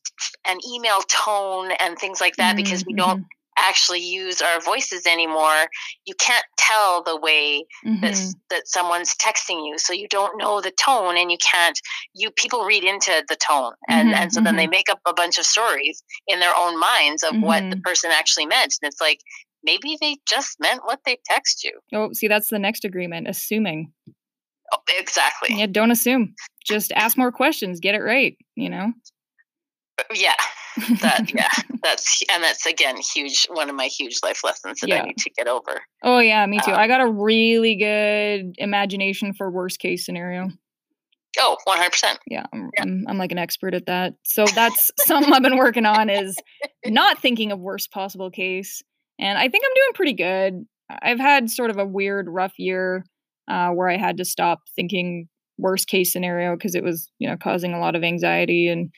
and 0.46 0.60
email 0.66 1.00
tone 1.08 1.70
and 1.78 1.98
things 1.98 2.20
like 2.20 2.36
that 2.36 2.56
because 2.56 2.84
we 2.86 2.94
don't 2.94 3.20
Mhm, 3.20 3.24
actually 3.58 4.00
use 4.00 4.42
our 4.42 4.60
voices 4.60 5.06
anymore 5.06 5.66
you 6.06 6.14
can't 6.20 6.44
tell 6.58 7.02
the 7.02 7.16
way 7.18 7.64
mhm, 7.86 8.02
that 8.02 8.14
that 8.50 8.68
someone's 8.68 9.14
texting 9.16 9.66
you 9.66 9.78
so 9.78 9.92
you 9.94 10.06
don't 10.08 10.36
know 10.38 10.60
the 10.60 10.72
tone 10.72 11.16
and 11.16 11.30
you 11.30 11.38
can't 11.38 11.80
you 12.14 12.30
people 12.32 12.64
read 12.64 12.84
into 12.84 13.24
the 13.28 13.36
tone 13.36 13.72
and 13.88 14.08
Mhm, 14.10 14.14
and 14.14 14.32
so 14.32 14.40
then 14.42 14.56
they 14.56 14.66
make 14.66 14.90
up 14.90 15.00
a 15.06 15.14
bunch 15.14 15.38
of 15.38 15.46
stories 15.46 16.02
in 16.28 16.40
their 16.40 16.54
own 16.56 16.78
minds 16.78 17.22
of 17.22 17.34
what 17.40 17.64
the 17.70 17.76
Mhm. 17.76 17.82
person 17.82 18.10
actually 18.12 18.46
meant 18.46 18.74
and 18.82 18.88
it's 18.92 19.00
like 19.00 19.20
maybe 19.66 19.98
they 20.00 20.16
just 20.26 20.56
meant 20.60 20.80
what 20.84 21.00
they 21.04 21.18
text 21.26 21.62
you 21.64 21.72
Oh, 21.92 22.10
see, 22.14 22.28
that's 22.28 22.48
the 22.48 22.58
next 22.58 22.84
agreement. 22.86 23.28
Assuming. 23.28 23.92
oh, 24.72 24.78
exactly 24.98 25.54
Yeah, 25.58 25.66
don't 25.66 25.90
assume. 25.90 26.34
Just 26.64 26.92
ask 26.92 27.18
more 27.18 27.30
questions. 27.32 27.80
Get 27.80 27.94
it 27.94 28.00
right. 28.02 28.36
You 28.54 28.70
know. 28.70 28.92
yeah 30.14 30.34
that 31.00 31.30
yeah 31.34 31.48
that's 31.82 32.22
and 32.32 32.42
that's 32.44 32.66
again 32.66 32.96
huge 33.14 33.46
one 33.50 33.70
of 33.70 33.74
my 33.76 33.86
huge 33.86 34.18
life 34.22 34.44
lessons 34.44 34.78
that 34.80 34.88
Yeah. 34.90 35.00
i 35.02 35.06
need 35.06 35.16
to 35.16 35.30
get 35.30 35.48
over 35.48 35.80
Oh 36.02 36.18
yeah, 36.18 36.44
me 36.46 36.60
too. 36.62 36.70
Um, 36.72 36.78
I 36.78 36.86
got 36.86 37.00
a 37.00 37.08
really 37.10 37.76
good 37.76 38.54
imagination 38.58 39.32
for 39.32 39.50
worst 39.50 39.78
case 39.78 40.04
scenario. 40.04 40.50
oh 41.38 41.56
100% 41.66 42.18
Yeah, 42.26 42.44
I'm, 42.52 42.70
Yeah. 42.76 42.82
I'm, 42.82 43.04
I'm 43.08 43.18
like 43.18 43.32
an 43.32 43.38
expert 43.38 43.72
at 43.74 43.86
that. 43.86 44.12
So 44.24 44.44
that's 44.54 44.90
something 45.00 45.32
I've 45.32 45.42
been 45.42 45.56
working 45.56 45.86
on 45.86 46.10
is 46.10 46.36
not 46.86 47.20
thinking 47.22 47.50
of 47.52 47.58
worst 47.58 47.90
possible 47.90 48.30
case. 48.30 48.82
And 49.18 49.38
I 49.38 49.48
think 49.48 49.64
I'm 49.66 49.74
doing 49.74 49.92
pretty 49.94 50.12
good. 50.12 50.66
I've 51.02 51.18
had 51.18 51.50
sort 51.50 51.70
of 51.70 51.78
a 51.78 51.86
weird, 51.86 52.28
rough 52.28 52.58
year 52.58 53.04
uh, 53.48 53.70
where 53.70 53.88
I 53.88 53.96
had 53.96 54.18
to 54.18 54.24
stop 54.24 54.60
thinking 54.74 55.28
worst 55.58 55.88
case 55.88 56.12
scenario 56.12 56.54
because 56.54 56.74
it 56.74 56.84
was, 56.84 57.10
you 57.18 57.28
know, 57.28 57.36
causing 57.36 57.72
a 57.72 57.80
lot 57.80 57.96
of 57.96 58.04
anxiety. 58.04 58.68
And 58.68 58.90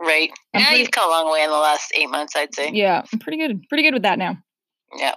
right 0.00 0.30
I'm 0.52 0.60
yeah 0.60 0.66
pretty- 0.66 0.80
you've 0.80 0.90
come 0.90 1.08
a 1.08 1.12
long 1.12 1.32
way 1.32 1.44
in 1.44 1.50
the 1.50 1.56
last 1.56 1.92
eight 1.96 2.10
months 2.10 2.34
i'd 2.34 2.52
say 2.52 2.68
yeah, 2.72 3.02
I'm 3.12 3.20
pretty 3.20 3.38
good, 3.38 3.62
pretty 3.68 3.84
good 3.84 3.94
with 3.94 4.02
that 4.02 4.18
now. 4.18 4.36
Yeah. 4.96 5.14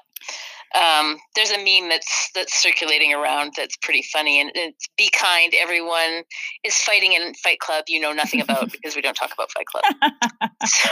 Um, 0.76 1.18
there's 1.36 1.52
a 1.52 1.58
meme 1.58 1.90
that's 1.90 2.30
that's 2.36 2.54
circulating 2.62 3.14
around 3.14 3.54
that's 3.56 3.78
pretty 3.78 4.04
funny, 4.14 4.40
and 4.42 4.52
it's 4.54 4.88
"Be 4.98 5.10
kind, 5.10 5.54
everyone 5.56 6.24
is 6.64 6.76
fighting 6.76 7.14
in 7.14 7.34
Fight 7.36 7.60
Club 7.60 7.86
you 7.88 8.00
know 8.00 8.12
nothing 8.12 8.42
about 8.42 8.72
because 8.72 8.96
we 8.96 9.02
don't 9.02 9.16
talk 9.16 9.34
about 9.34 9.50
Fight 9.52 9.66
Club." 9.66 9.84
So 10.66 10.90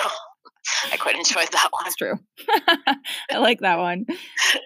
I 0.92 0.98
quite 0.98 1.16
enjoyed 1.16 1.48
that 1.52 1.70
one. 1.72 1.84
That's 1.84 1.96
true. 1.96 2.20
I 3.32 3.38
like 3.38 3.60
that 3.62 3.78
one. 3.78 4.06
Uh, 4.10 4.14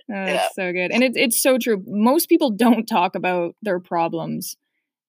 Yeah. 0.09 0.45
It's 0.45 0.55
so 0.55 0.71
good, 0.71 0.91
and 0.91 1.03
it's 1.03 1.17
it's 1.17 1.41
so 1.41 1.57
true. 1.57 1.83
Most 1.88 2.29
people 2.29 2.51
don't 2.51 2.85
talk 2.85 3.15
about 3.15 3.55
their 3.62 3.79
problems. 3.79 4.55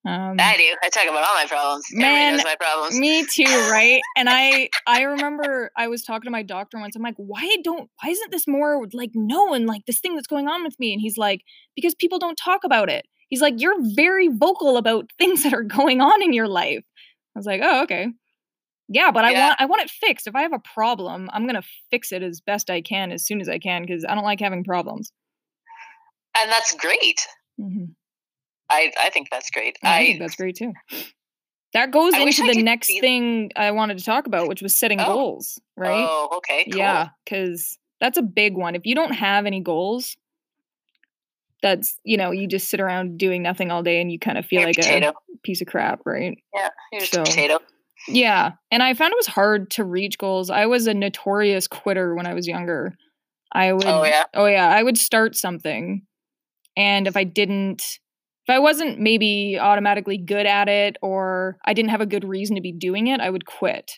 Um, 0.08 0.36
I 0.38 0.56
do. 0.56 0.74
I 0.82 0.88
talk 0.88 1.04
about 1.04 1.28
all 1.28 1.34
my 1.34 1.44
problems. 1.46 1.84
Man, 1.92 2.36
knows 2.36 2.44
my 2.44 2.56
problems. 2.58 2.98
me 2.98 3.26
too, 3.26 3.44
right? 3.70 4.00
And 4.16 4.28
I 4.30 4.70
I 4.86 5.02
remember 5.02 5.70
I 5.76 5.88
was 5.88 6.02
talking 6.02 6.24
to 6.26 6.30
my 6.30 6.42
doctor 6.42 6.78
once. 6.78 6.96
I'm 6.96 7.02
like, 7.02 7.16
why 7.18 7.56
don't 7.62 7.90
why 8.02 8.10
isn't 8.10 8.30
this 8.30 8.48
more 8.48 8.86
like 8.94 9.10
known 9.14 9.66
like 9.66 9.82
this 9.86 10.00
thing 10.00 10.14
that's 10.14 10.26
going 10.26 10.48
on 10.48 10.62
with 10.64 10.78
me? 10.80 10.92
And 10.94 11.02
he's 11.02 11.18
like, 11.18 11.42
because 11.76 11.94
people 11.94 12.18
don't 12.18 12.36
talk 12.42 12.64
about 12.64 12.88
it. 12.88 13.04
He's 13.28 13.42
like, 13.42 13.54
you're 13.58 13.76
very 13.94 14.28
vocal 14.28 14.76
about 14.78 15.10
things 15.18 15.42
that 15.42 15.52
are 15.52 15.62
going 15.62 16.00
on 16.00 16.22
in 16.22 16.32
your 16.32 16.48
life. 16.48 16.82
I 17.36 17.38
was 17.38 17.46
like, 17.46 17.60
oh 17.62 17.82
okay. 17.82 18.08
Yeah, 18.92 19.12
but 19.12 19.24
I 19.24 19.32
want 19.32 19.60
I 19.60 19.66
want 19.66 19.82
it 19.82 19.90
fixed. 19.90 20.26
If 20.26 20.34
I 20.34 20.42
have 20.42 20.52
a 20.52 20.58
problem, 20.58 21.30
I'm 21.32 21.46
gonna 21.46 21.62
fix 21.90 22.10
it 22.10 22.22
as 22.24 22.40
best 22.40 22.70
I 22.70 22.80
can 22.82 23.12
as 23.12 23.24
soon 23.24 23.40
as 23.40 23.48
I 23.48 23.58
can 23.58 23.82
because 23.82 24.04
I 24.04 24.14
don't 24.16 24.24
like 24.24 24.40
having 24.40 24.64
problems. 24.64 25.12
and 26.36 26.50
that's 26.50 26.74
great. 26.74 27.20
hmm 27.56 27.84
I 28.68 28.92
I 28.98 29.10
think 29.10 29.28
that's 29.30 29.50
great. 29.50 29.78
I, 29.84 30.00
I, 30.00 30.04
think 30.06 30.18
that's 30.20 30.34
great 30.36 30.56
too. 30.56 30.72
That 31.72 31.92
goes 31.92 32.14
I 32.14 32.18
into 32.22 32.42
the 32.52 32.62
next 32.62 32.88
be- 32.88 33.00
thing 33.00 33.50
I 33.54 33.70
wanted 33.70 33.98
to 33.98 34.04
talk 34.04 34.26
about, 34.26 34.48
which 34.48 34.60
was 34.62 34.76
setting 34.76 35.00
Oh. 35.00 35.06
goals, 35.14 35.60
right? 35.76 36.04
Oh, 36.08 36.28
okay. 36.38 36.64
Cool. 36.70 36.78
Yeah, 36.78 37.08
because 37.24 37.78
that's 38.00 38.18
a 38.18 38.22
big 38.22 38.56
one. 38.56 38.74
If 38.74 38.86
you 38.86 38.96
don't 38.96 39.12
have 39.12 39.46
any 39.46 39.60
goals, 39.60 40.16
that's 41.62 41.98
you 42.04 42.16
know 42.16 42.30
you 42.32 42.46
just 42.48 42.68
sit 42.68 42.80
around 42.80 43.18
doing 43.18 43.42
nothing 43.42 43.70
all 43.70 43.82
day 43.84 44.00
and 44.00 44.10
you 44.10 44.18
kind 44.18 44.38
of 44.38 44.46
feel 44.46 44.60
You're 44.60 44.68
like 44.70 44.76
potato. 44.76 45.10
a 45.10 45.38
piece 45.44 45.60
of 45.60 45.66
crap, 45.68 46.00
right? 46.04 46.36
Yeah, 46.54 46.70
you're 46.90 47.00
just 47.00 47.12
So- 47.12 47.22
a 47.22 47.24
potato. 47.24 47.58
Yeah, 48.08 48.52
and 48.70 48.82
I 48.82 48.94
found 48.94 49.12
it 49.12 49.18
was 49.18 49.26
hard 49.26 49.70
to 49.72 49.84
reach 49.84 50.18
goals. 50.18 50.50
I 50.50 50.66
was 50.66 50.86
a 50.86 50.94
notorious 50.94 51.66
quitter 51.68 52.14
when 52.14 52.26
I 52.26 52.34
was 52.34 52.46
younger. 52.46 52.94
I 53.52 53.72
would, 53.72 53.84
Oh 53.86 54.04
yeah. 54.04 54.24
oh 54.34 54.46
yeah, 54.46 54.68
I 54.68 54.82
would 54.82 54.96
start 54.98 55.34
something, 55.36 56.02
and 56.76 57.06
if 57.06 57.16
I 57.16 57.24
didn't, 57.24 57.82
if 58.46 58.50
I 58.50 58.58
wasn't 58.58 58.98
maybe 59.00 59.58
automatically 59.60 60.18
good 60.18 60.46
at 60.46 60.68
it, 60.68 60.96
or 61.02 61.58
I 61.64 61.74
didn't 61.74 61.90
have 61.90 62.00
a 62.00 62.06
good 62.06 62.24
reason 62.24 62.56
to 62.56 62.62
be 62.62 62.72
doing 62.72 63.08
it, 63.08 63.20
I 63.20 63.28
would 63.30 63.46
quit. 63.46 63.92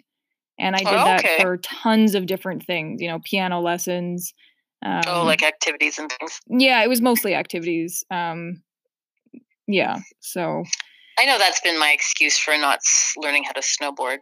And 0.58 0.74
I 0.76 0.78
did 0.80 0.88
Oh, 0.88 1.04
that 1.04 1.26
for 1.40 1.56
tons 1.58 2.14
of 2.14 2.26
different 2.26 2.64
things, 2.64 3.00
you 3.00 3.08
know, 3.08 3.20
piano 3.24 3.60
lessons. 3.60 4.32
Um, 4.84 5.02
oh, 5.06 5.24
like 5.24 5.42
activities 5.42 5.98
and 5.98 6.10
things. 6.10 6.40
yeah, 6.48 6.82
it 6.82 6.88
was 6.88 7.00
mostly 7.00 7.34
activities. 7.34 8.04
Um, 8.10 8.62
yeah, 9.66 9.98
so 10.20 10.64
I 11.18 11.24
know 11.24 11.38
that's 11.38 11.60
been 11.60 11.78
my 11.78 11.90
excuse 11.92 12.38
for 12.38 12.56
not 12.56 12.80
learning 13.16 13.44
how 13.44 13.52
to 13.52 13.60
snowboard. 13.60 14.18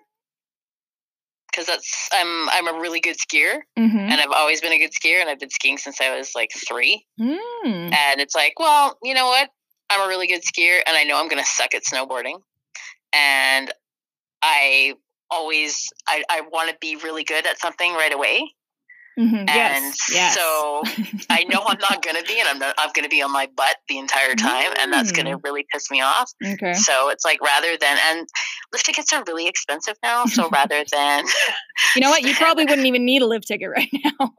Because 1.50 1.66
that's 1.66 2.08
I'm 2.12 2.48
I'm 2.50 2.68
a 2.68 2.78
really 2.78 3.00
good 3.00 3.16
skier, 3.16 3.58
mhm. 3.76 3.96
and 3.96 4.20
I've 4.20 4.30
always 4.30 4.60
been 4.60 4.72
a 4.72 4.78
good 4.78 4.92
skier, 4.92 5.20
and 5.20 5.28
I've 5.28 5.40
been 5.40 5.50
skiing 5.50 5.78
since 5.78 6.00
I 6.00 6.16
was 6.16 6.30
like 6.36 6.50
three. 6.68 7.04
Mm. 7.18 7.92
And 7.92 8.20
it's 8.20 8.36
like, 8.36 8.54
well, 8.60 8.96
you 9.02 9.14
know 9.14 9.26
what? 9.26 9.50
I'm 9.90 10.06
a 10.06 10.08
really 10.08 10.28
good 10.28 10.42
skier, 10.42 10.78
and 10.86 10.96
I 10.96 11.02
know 11.02 11.18
I'm 11.18 11.28
going 11.28 11.42
to 11.42 11.50
suck 11.50 11.74
at 11.74 11.82
snowboarding. 11.82 12.36
And 13.12 13.72
I 14.42 14.94
always 15.28 15.88
I, 16.06 16.22
I 16.30 16.42
want 16.52 16.70
to 16.70 16.76
be 16.80 16.96
really 16.96 17.24
good 17.24 17.46
at 17.46 17.58
something 17.58 17.94
right 17.94 18.12
away. 18.12 18.52
Mhm, 19.20 19.34
And 19.40 19.48
Yes, 19.48 20.08
yes. 20.10 20.34
so 20.34 20.82
I 21.30 21.44
know 21.44 21.60
I'm 21.66 21.78
not 21.78 22.02
going 22.02 22.16
to 22.16 22.24
be, 22.24 22.38
and 22.40 22.48
I'm 22.48 22.58
not, 22.58 22.74
I'm 22.78 22.90
going 22.94 23.04
to 23.04 23.08
be 23.10 23.20
on 23.22 23.30
my 23.32 23.48
butt 23.54 23.76
the 23.88 23.98
entire 23.98 24.34
time, 24.34 24.72
and 24.78 24.90
that's 24.92 25.12
going 25.12 25.26
to 25.26 25.36
Mm. 25.36 25.44
really 25.44 25.66
piss 25.72 25.90
me 25.90 26.00
off. 26.00 26.30
okay. 26.44 26.72
So 26.72 27.10
it's 27.10 27.24
like 27.24 27.40
rather 27.42 27.76
than 27.76 27.98
and 28.10 28.26
lift 28.72 28.86
tickets 28.86 29.12
are 29.12 29.22
really 29.26 29.46
expensive 29.46 29.96
now. 30.02 30.24
So 30.26 30.48
rather 30.52 30.84
than 30.90 31.24
You 31.94 32.00
know 32.02 32.10
what? 32.10 32.22
You 32.22 32.34
probably 32.34 32.64
wouldn't 32.70 32.86
even 32.86 33.04
need 33.04 33.20
a 33.22 33.26
lift 33.26 33.46
ticket 33.46 33.68
right 33.70 33.90
now. 33.92 34.32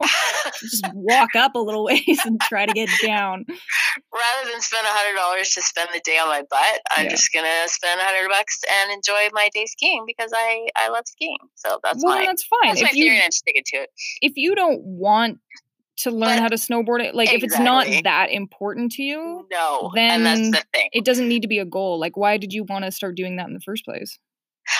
Just 0.58 0.84
walk 0.94 1.36
up 1.36 1.54
a 1.54 1.58
little 1.58 1.84
ways 1.84 2.22
and 2.24 2.40
try 2.40 2.66
to 2.66 2.72
get 2.72 2.88
down. 3.00 3.44
rather 4.12 4.50
than 4.50 4.60
spend 4.60 4.86
a 4.86 4.90
hundred 4.90 5.16
dollars 5.18 5.50
to 5.50 5.62
spend 5.62 5.88
the 5.92 6.00
day 6.04 6.18
on 6.18 6.28
my 6.28 6.42
butt, 6.50 6.80
I'm 6.96 7.04
Yeah. 7.04 7.10
just 7.10 7.30
gonna 7.32 7.68
spend 7.68 8.00
a 8.00 8.04
hundred 8.04 8.28
bucks 8.28 8.60
and 8.80 8.90
enjoy 8.92 9.28
my 9.32 9.48
day 9.54 9.66
skiing 9.66 10.04
because 10.06 10.32
I 10.34 10.68
I 10.76 10.88
love 10.88 11.04
skiing. 11.06 11.38
So 11.56 11.78
that's 11.82 12.02
well, 12.02 12.16
my 12.18 12.24
that's 12.26 12.44
fine. 12.44 12.74
that's 12.74 12.82
my 12.82 12.90
you 12.92 13.04
theory, 13.04 13.16
and 13.16 13.24
I'm 13.24 13.30
sticking 13.32 13.62
to 13.66 13.76
it. 13.82 13.90
if 14.22 14.32
you 14.36 14.54
don't 14.54 14.71
want 14.82 15.38
to 15.98 16.10
learn 16.10 16.36
But- 16.36 16.40
how 16.40 16.48
to 16.48 16.56
snowboard 16.56 17.02
it, 17.04 17.14
like 17.14 17.32
if 17.32 17.42
it's 17.44 17.58
not 17.58 17.86
that 18.04 18.30
important 18.30 18.92
to 18.92 19.02
you, 19.02 19.46
No, 19.52 19.90
then 19.94 20.50
the 20.52 20.64
thing. 20.72 20.88
it 20.92 21.04
doesn't 21.04 21.28
need 21.28 21.42
to 21.42 21.48
be 21.48 21.58
a 21.58 21.64
goal. 21.64 21.98
Like, 22.00 22.16
why 22.16 22.38
did 22.38 22.52
you 22.52 22.64
want 22.64 22.84
to 22.84 22.90
start 22.90 23.14
doing 23.14 23.36
that 23.36 23.46
in 23.46 23.54
the 23.54 23.60
first 23.60 23.84
place? 23.84 24.18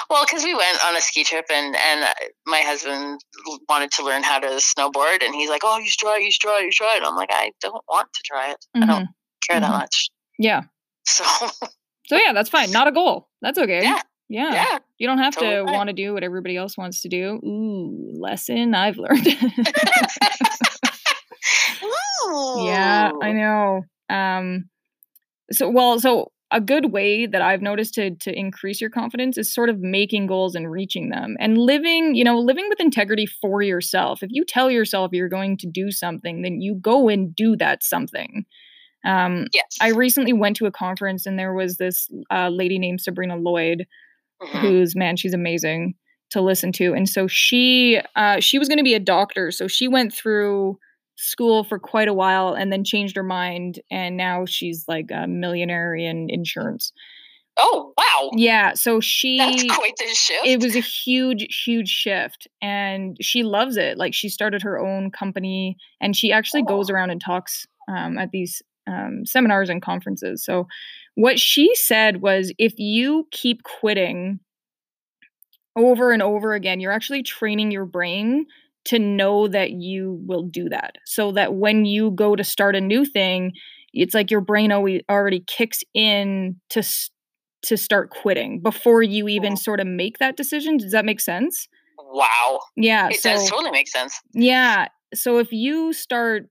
Well, 0.09 0.25
because 0.25 0.45
we 0.45 0.55
went 0.55 0.79
on 0.87 0.97
a 0.97 1.01
ski 1.01 1.25
trip, 1.25 1.47
and 1.51 1.75
and 1.77 2.05
uh, 2.05 2.15
my 2.47 2.59
husband 2.61 3.21
wanted 3.69 3.91
to 3.93 4.05
learn 4.05 4.23
how 4.23 4.39
to 4.39 4.47
snowboard, 4.61 5.23
and 5.25 5.35
he's 5.35 5.51
like, 5.51 5.63
"Oh, 5.65 5.77
you 5.79 5.89
should 5.89 5.99
try, 5.99 6.19
it, 6.19 6.23
you 6.23 6.31
should 6.31 6.41
try, 6.41 6.61
it, 6.61 6.65
you 6.67 6.71
should 6.73 6.85
try." 6.85 6.97
it." 6.97 7.03
I'm 7.05 7.17
like, 7.17 7.31
"I 7.33 7.51
don't 7.61 7.83
want 7.89 8.09
to 8.13 8.23
try 8.25 8.53
it. 8.53 8.65
I 8.75 8.79
Mhm. 8.81 8.87
don't 8.87 9.09
care 9.49 9.59
that 9.61 9.69
Mhm. 9.71 9.79
much." 9.81 10.09
Yeah. 10.39 10.63
So 11.05 11.25
So 12.07 12.17
yeah, 12.17 12.33
that's 12.33 12.49
fine. 12.49 12.71
Not 12.71 12.87
a 12.89 12.93
goal. 12.93 13.29
That's 13.43 13.59
okay. 13.59 13.83
Yeah. 13.83 14.03
Yeah. 14.33 14.53
yeah, 14.55 14.79
You 14.99 15.07
don't 15.07 15.19
have 15.19 15.35
Totally 15.35 15.57
to 15.57 15.65
fine. 15.67 15.75
want 15.75 15.89
to 15.89 15.93
do 15.93 16.15
what 16.15 16.25
everybody 16.25 16.57
else 16.57 16.79
wants 16.79 17.03
to 17.03 17.09
do. 17.09 17.39
Ooh, 17.45 18.13
lesson 18.19 18.75
I've 18.75 18.97
learned. 18.97 19.27
Yeah, 22.65 23.11
I 23.21 23.33
know. 23.33 23.83
Um 24.09 24.69
so 25.51 25.69
well, 25.69 26.01
so 26.01 26.31
a 26.51 26.61
good 26.61 26.93
way 26.93 27.27
that 27.27 27.43
I've 27.43 27.63
noticed 27.63 27.95
to 27.95 28.13
to 28.21 28.33
increase 28.33 28.81
your 28.81 28.91
confidence 28.91 29.37
is 29.39 29.53
sort 29.53 29.69
of 29.69 29.81
making 29.81 30.27
goals 30.29 30.55
and 30.55 30.71
reaching 30.71 31.11
them 31.11 31.37
and 31.41 31.59
living, 31.59 32.15
you 32.15 32.25
know, 32.25 32.39
living 32.39 32.67
with 32.69 32.81
integrity 32.81 33.27
for 33.27 33.61
yourself. 33.63 34.23
If 34.23 34.31
you 34.33 34.45
tell 34.45 34.71
yourself 34.71 35.11
you're 35.13 35.29
going 35.29 35.57
to 35.59 35.67
do 35.67 35.91
something, 35.91 36.43
then 36.43 36.61
you 36.61 36.75
go 36.77 37.09
and 37.09 37.35
do 37.35 37.57
that 37.57 37.83
something. 37.83 38.45
Um 39.05 39.47
Yes. 39.53 39.77
I 39.81 39.89
recently 39.91 40.33
went 40.33 40.57
to 40.57 40.67
a 40.67 40.71
conference 40.73 41.27
and 41.27 41.39
there 41.39 41.55
was 41.55 41.77
this 41.77 42.09
uh, 42.31 42.49
lady 42.49 42.79
named 42.79 43.01
Sabrina 43.01 43.37
Lloyd 43.37 43.87
Mhm. 44.43 44.61
who's 44.61 44.97
man 44.97 45.17
she's 45.17 45.35
amazing 45.35 45.95
to 46.31 46.41
listen 46.41 46.73
to 46.73 46.95
and 46.95 47.09
so 47.09 47.27
she 47.27 48.01
uh 48.17 48.41
she 48.41 48.59
was 48.59 48.69
going 48.69 48.79
to 48.79 48.85
be 48.85 48.95
a 48.95 49.01
doctor 49.01 49.51
so 49.51 49.69
she 49.69 49.87
went 49.89 50.13
through 50.13 50.79
school 51.17 51.63
for 51.63 51.79
quite 51.79 52.09
a 52.09 52.15
while 52.15 52.55
and 52.55 52.73
then 52.73 52.83
changed 52.85 53.15
her 53.17 53.23
mind 53.23 53.81
and 53.91 54.17
now 54.17 54.45
she's 54.47 54.85
like 54.89 55.11
a 55.13 55.27
millionaire 55.27 55.95
in 55.95 56.29
insurance 56.31 56.93
Oh 57.59 57.93
wow, 57.99 58.31
yeah 58.35 58.73
so 58.73 58.99
she 58.99 59.37
that's 59.37 59.63
quite 59.77 59.93
the 59.99 60.07
shift. 60.07 60.47
it 60.47 60.63
was 60.63 60.75
a 60.75 60.81
huge 60.81 61.47
huge 61.67 61.91
shift 61.91 62.49
and 62.63 63.15
she 63.21 63.43
loves 63.43 63.77
it 63.77 63.99
like 63.99 64.15
she 64.15 64.31
started 64.31 64.63
her 64.63 64.81
own 64.81 65.11
company 65.11 65.77
and 66.01 66.17
she 66.17 66.33
actually 66.33 66.63
goes 66.63 66.89
Oh. 66.91 66.95
around 66.95 67.11
and 67.11 67.21
talks 67.21 67.67
um, 67.89 68.17
at 68.17 68.31
these 68.31 68.63
um, 68.87 69.25
seminars 69.27 69.69
and 69.69 69.83
conferences. 69.83 70.43
So, 70.45 70.67
what 71.15 71.39
she 71.39 71.75
said 71.75 72.23
was 72.23 72.53
if 72.59 72.75
you 72.79 73.27
keep 73.31 73.63
quitting 73.63 74.41
over 75.77 76.13
and 76.13 76.23
over 76.23 76.55
again, 76.55 76.81
you're 76.81 76.93
actually 76.93 77.23
training 77.23 77.71
your 77.71 77.85
brain 77.85 78.47
to 78.85 78.99
know 78.99 79.47
that 79.49 79.73
you 79.73 80.21
will 80.27 80.43
do 80.43 80.69
that. 80.69 80.97
So 81.07 81.33
that 81.33 81.55
when 81.55 81.85
you 81.85 82.11
go 82.11 82.35
to 82.35 82.45
start 82.45 82.77
a 82.77 82.81
new 82.81 83.05
thing, 83.05 83.53
it's 83.93 84.15
like 84.15 84.31
your 84.31 84.41
brain 84.41 84.73
always 84.73 85.03
already 85.11 85.45
kicks 85.47 85.83
in 85.95 86.57
to 86.71 86.83
to 87.65 87.77
start 87.77 88.11
quitting 88.11 88.61
before 88.61 89.05
you 89.05 89.29
even 89.29 89.53
mm. 89.53 89.59
sort 89.59 89.79
of 89.79 89.87
make 89.87 90.19
that 90.19 90.37
decision. 90.37 90.79
Does 90.79 90.91
that 90.91 91.05
make 91.05 91.21
sense? 91.21 91.69
Wow. 91.99 92.61
Yeah. 92.75 93.09
It 93.09 93.21
so, 93.21 93.31
does 93.31 93.49
totally 93.49 93.71
make 93.71 93.87
sense. 93.87 94.21
Yeah. 94.35 94.89
So 95.15 95.39
if 95.39 95.53
you 95.53 95.93
start 95.93 96.49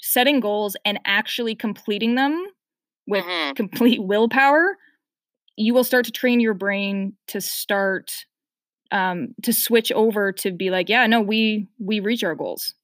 setting 0.00 0.40
goals 0.40 0.74
and 0.86 0.98
actually 1.04 1.54
completing 1.54 2.14
them 2.14 2.46
with 3.06 3.24
Mhm. 3.24 3.56
complete 3.56 4.02
willpower, 4.02 4.78
you 5.56 5.74
will 5.74 5.84
start 5.84 6.04
to 6.06 6.12
train 6.12 6.40
your 6.40 6.54
brain 6.54 7.16
to 7.28 7.40
start 7.40 8.26
um 8.92 9.34
to 9.42 9.52
switch 9.52 9.90
over 9.92 10.32
to 10.32 10.52
be 10.52 10.70
like, 10.70 10.88
yeah, 10.88 11.06
no, 11.06 11.20
we 11.20 11.68
we 11.78 12.00
reach 12.00 12.22
our 12.24 12.34
goals. 12.34 12.74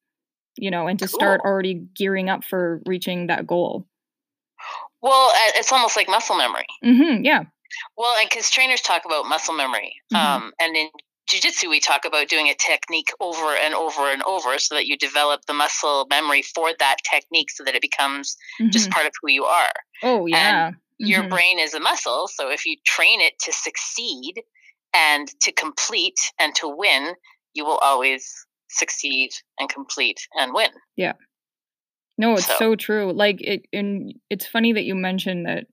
You 0.56 0.70
know, 0.70 0.86
and 0.86 0.98
to 0.98 1.08
start 1.08 1.40
already 1.44 1.74
gearing 1.94 2.28
up 2.28 2.44
for 2.44 2.82
reaching 2.84 3.28
that 3.28 3.46
goal. 3.46 3.86
Well, 5.00 5.30
it's 5.56 5.72
almost 5.72 5.96
like 5.96 6.08
muscle 6.08 6.36
memory. 6.36 6.66
Mhm. 6.84 7.24
Yeah. 7.24 7.44
Well, 7.96 8.14
and 8.18 8.28
because 8.28 8.50
trainers 8.50 8.82
talk 8.82 9.04
about 9.04 9.26
muscle 9.26 9.54
memory, 9.54 9.94
Mhm. 10.12 10.18
um, 10.18 10.52
and 10.60 10.76
in 10.76 10.90
jujitsu 11.30 11.68
we 11.68 11.80
talk 11.80 12.04
about 12.04 12.28
doing 12.28 12.48
a 12.48 12.54
technique 12.54 13.08
over 13.20 13.54
and 13.56 13.74
over 13.74 14.10
and 14.10 14.22
over, 14.24 14.58
so 14.58 14.74
that 14.74 14.86
you 14.86 14.96
develop 14.96 15.42
the 15.46 15.54
muscle 15.54 16.06
memory 16.10 16.42
for 16.42 16.72
that 16.78 16.96
technique, 17.10 17.50
so 17.50 17.64
that 17.64 17.74
it 17.74 17.82
becomes 17.82 18.36
just 18.70 18.88
Mhm. 18.88 18.92
part 18.92 19.06
of 19.06 19.12
who 19.22 19.30
you 19.30 19.44
are. 19.44 19.72
Oh, 20.02 20.26
yeah. 20.26 20.72
Your 20.98 21.24
Mhm. 21.24 21.30
brain 21.30 21.58
is 21.58 21.74
a 21.74 21.80
muscle, 21.80 22.28
so 22.28 22.50
if 22.50 22.64
you 22.66 22.76
train 22.84 23.20
it 23.20 23.38
to 23.40 23.52
succeed 23.52 24.42
and 24.94 25.28
to 25.40 25.50
complete 25.52 26.18
and 26.38 26.54
to 26.56 26.68
win, 26.68 27.14
you 27.54 27.64
will 27.64 27.78
always 27.78 28.30
succeed 28.68 29.30
and 29.58 29.68
complete 29.68 30.20
and 30.38 30.52
win. 30.54 30.70
Yeah. 30.96 31.12
No, 32.18 32.34
it's 32.34 32.46
So- 32.46 32.56
so 32.58 32.76
true. 32.76 33.12
Like 33.12 33.40
it 33.40 33.66
and 33.72 34.12
it's 34.30 34.46
funny 34.46 34.72
that 34.72 34.84
you 34.84 34.94
mentioned 34.94 35.46
that 35.46 35.66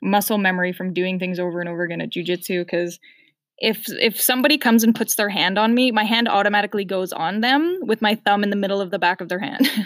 muscle 0.00 0.38
memory 0.38 0.72
from 0.72 0.92
doing 0.94 1.18
things 1.18 1.38
over 1.38 1.60
and 1.60 1.68
over 1.68 1.82
again 1.82 2.00
at 2.00 2.10
jujitsu 2.10 2.64
because 2.64 2.98
if 3.58 3.84
if 3.88 4.20
somebody 4.20 4.58
comes 4.58 4.82
and 4.84 4.94
puts 4.94 5.14
their 5.14 5.28
hand 5.28 5.58
on 5.58 5.74
me, 5.74 5.90
my 5.90 6.04
hand 6.04 6.28
automatically 6.28 6.84
goes 6.84 7.12
on 7.12 7.40
them 7.40 7.78
with 7.82 8.02
my 8.02 8.14
thumb 8.14 8.42
in 8.42 8.50
the 8.50 8.56
middle 8.56 8.80
of 8.80 8.90
the 8.90 8.98
back 8.98 9.20
of 9.20 9.28
their 9.28 9.38
hand. 9.38 9.68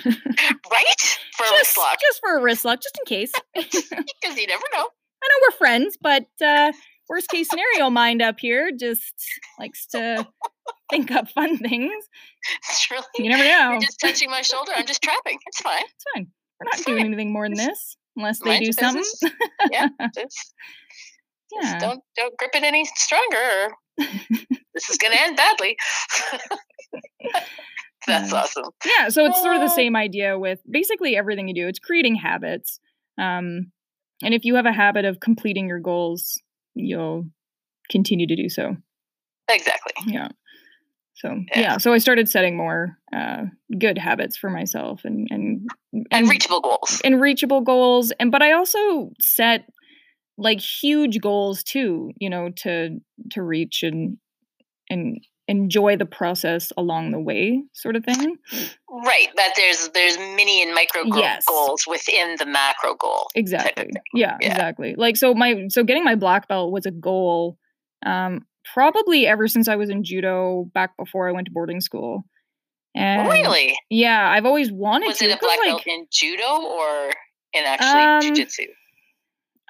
Right? 0.71 1.01
For 1.37 1.45
a 1.45 1.49
just, 1.49 1.59
wrist 1.59 1.79
lock, 1.79 1.99
just 2.01 2.21
for 2.21 2.39
a 2.39 2.43
wrist 2.43 2.65
lock, 2.65 2.81
just 2.83 2.99
in 2.99 3.07
case. 3.07 3.33
Because 3.55 4.37
you 4.39 4.47
never 4.47 4.63
know. 4.75 4.81
I 5.23 5.29
know 5.29 5.47
we're 5.49 5.57
friends, 5.57 5.97
but 6.01 6.27
uh 6.45 6.73
worst 7.09 7.29
case 7.29 7.49
scenario 7.49 7.91
mind 7.91 8.21
up 8.23 8.39
here 8.39 8.71
just 8.71 9.15
likes 9.59 9.87
to 9.89 10.27
think 10.91 11.11
up 11.11 11.29
fun 11.31 11.59
things. 11.59 11.93
It's 12.69 12.91
really 12.91 13.05
You 13.19 13.31
never 13.31 13.45
know. 13.45 13.73
You're 13.73 13.81
just 13.81 14.01
touching 14.01 14.31
my 14.31 14.43
shoulder. 14.43 14.73
I'm 14.77 14.87
just 14.87 15.03
trapping. 15.03 15.39
It's 15.47 15.61
fine. 15.61 15.83
It's 15.85 16.05
fine. 16.15 16.27
We're 16.61 16.65
not 16.67 16.75
It's 16.75 16.85
doing 16.85 16.99
fine. 16.99 17.07
anything 17.07 17.33
more 17.33 17.49
than 17.49 17.57
this 17.57 17.97
unless 18.17 18.39
they 18.41 18.51
Mind 18.51 18.65
do 18.67 18.73
something. 18.73 19.05
Yeah. 19.71 19.89
Yeah. 21.53 21.63
just 21.73 21.79
don't 21.81 22.01
don't 22.17 22.37
grip 22.39 22.51
it 22.55 22.63
any 22.65 22.85
stronger. 22.85 23.75
This 24.75 24.89
is 24.91 24.97
gonna 24.99 25.17
end 25.19 25.37
badly. 25.37 25.77
That's 28.07 28.33
Yeah. 28.33 28.39
awesome. 28.39 28.65
yeah 28.87 29.09
so 29.09 29.27
it's 29.27 29.41
sort 29.43 29.57
of 29.57 29.61
the 29.61 29.69
same 29.69 29.97
idea 29.97 30.39
with 30.39 30.61
basically 30.71 31.17
everything 31.17 31.49
you 31.49 31.55
do 31.55 31.67
it's 31.69 31.79
creating 31.81 32.15
habits 32.15 32.81
um, 33.19 33.71
and 34.23 34.33
if 34.35 34.45
you 34.45 34.55
have 34.55 34.67
a 34.67 34.73
habit 34.73 35.05
of 35.05 35.21
completing 35.21 35.69
your 35.69 35.81
goals 35.81 36.41
you'll 36.75 37.25
continue 37.91 38.27
to 38.27 38.37
do 38.37 38.49
so 38.49 38.77
Exactly. 39.51 39.93
yeah 40.07 40.29
so 41.17 41.31
Yeah. 41.53 41.61
yeah, 41.61 41.77
so 41.79 41.93
i 41.93 41.99
started 41.99 42.29
setting 42.29 42.57
more 42.57 42.97
uh, 43.13 43.43
good 43.79 43.99
habits 43.99 44.37
for 44.39 44.49
myself 44.49 45.01
and 45.05 45.27
and 45.31 45.69
And 46.13 46.29
reachable 46.31 46.61
goals. 46.61 47.01
and 47.05 47.21
reachable 47.21 47.61
goals 47.63 48.13
and 48.21 48.31
but 48.31 48.43
i 48.43 48.53
also 48.53 49.11
set 49.21 49.69
like 50.39 50.61
huge 50.61 51.21
goals 51.21 51.63
too 51.63 52.13
you 52.19 52.31
know 52.31 52.51
to 52.57 52.99
to 53.31 53.43
reach 53.43 53.83
and 53.83 54.17
and 54.89 55.19
enjoy 55.49 55.97
the 55.97 56.07
process 56.07 56.73
along 56.77 57.11
the 57.11 57.19
way 57.21 57.63
sort 57.75 57.97
of 57.97 58.05
thing 58.05 58.37
Right. 58.91 59.29
That 59.37 59.53
there's 59.57 59.89
there's 59.95 60.17
mini 60.19 60.63
and 60.63 60.75
micro 60.75 61.03
Yes. 61.05 61.45
goals 61.47 61.85
within 61.87 62.37
the 62.39 62.47
macro 62.47 62.95
goal. 62.95 63.29
exactly 63.35 63.91
yeah, 64.15 64.37
Yeah. 64.41 64.49
exactly 64.49 64.95
like 64.97 65.17
so 65.17 65.35
my 65.35 65.67
so 65.69 65.83
getting 65.85 66.05
my 66.05 66.15
black 66.15 66.49
belt 66.49 66.71
was 66.73 66.87
a 66.87 66.91
goal 66.91 67.59
um 68.07 68.47
probably 68.75 69.27
ever 69.27 69.49
since 69.49 69.67
i 69.69 69.77
was 69.77 69.89
in 69.91 70.05
judo 70.05 70.71
back 70.75 70.97
before 70.99 71.29
i 71.29 71.33
went 71.33 71.47
to 71.47 71.53
boarding 71.53 71.81
school 71.81 72.25
and 72.95 73.27
really? 73.29 73.75
yeah 73.91 74.29
i've 74.31 74.45
always 74.47 74.71
wanted 74.71 75.07
Was 75.09 75.19
to 75.19 75.25
it 75.27 75.33
a 75.35 75.39
black 75.41 75.59
like, 75.59 75.69
belt 75.71 75.83
in 75.87 76.07
judo 76.13 76.63
or 76.63 77.11
in 77.55 77.65
actually 77.65 78.03
Um, 78.03 78.23
jujitsu? 78.37 78.67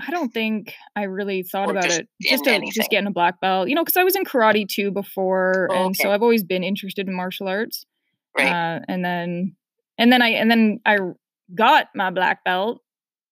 I 0.07 0.11
don't 0.11 0.33
think 0.33 0.75
i 0.97 1.03
really 1.05 1.43
thought 1.43 1.69
Or 1.69 1.73
about 1.73 1.91
it 1.91 2.09
just 2.23 2.47
anything? 2.47 2.73
just 2.73 2.91
getting 2.91 3.07
a 3.07 3.13
black 3.13 3.41
belt 3.41 3.69
you 3.69 3.75
know 3.75 3.83
because 3.83 3.97
i 3.97 4.05
was 4.05 4.17
in 4.17 4.25
karate 4.25 4.69
too 4.69 4.91
before 4.91 5.69
Oh, 5.71 5.87
and 5.87 5.97
so 5.97 6.11
i've 6.13 6.23
always 6.23 6.43
been 6.45 6.63
interested 6.65 7.07
in 7.09 7.15
martial 7.15 7.49
arts 7.49 7.85
Right. 8.37 8.47
uh, 8.53 8.81
and 8.89 9.05
then 9.05 9.57
and 9.99 10.13
then 10.13 10.23
i 10.23 10.29
and 10.29 10.51
then 10.51 10.81
i 10.87 10.99
got 11.55 11.87
my 11.95 12.11
black 12.11 12.45
belt 12.45 12.81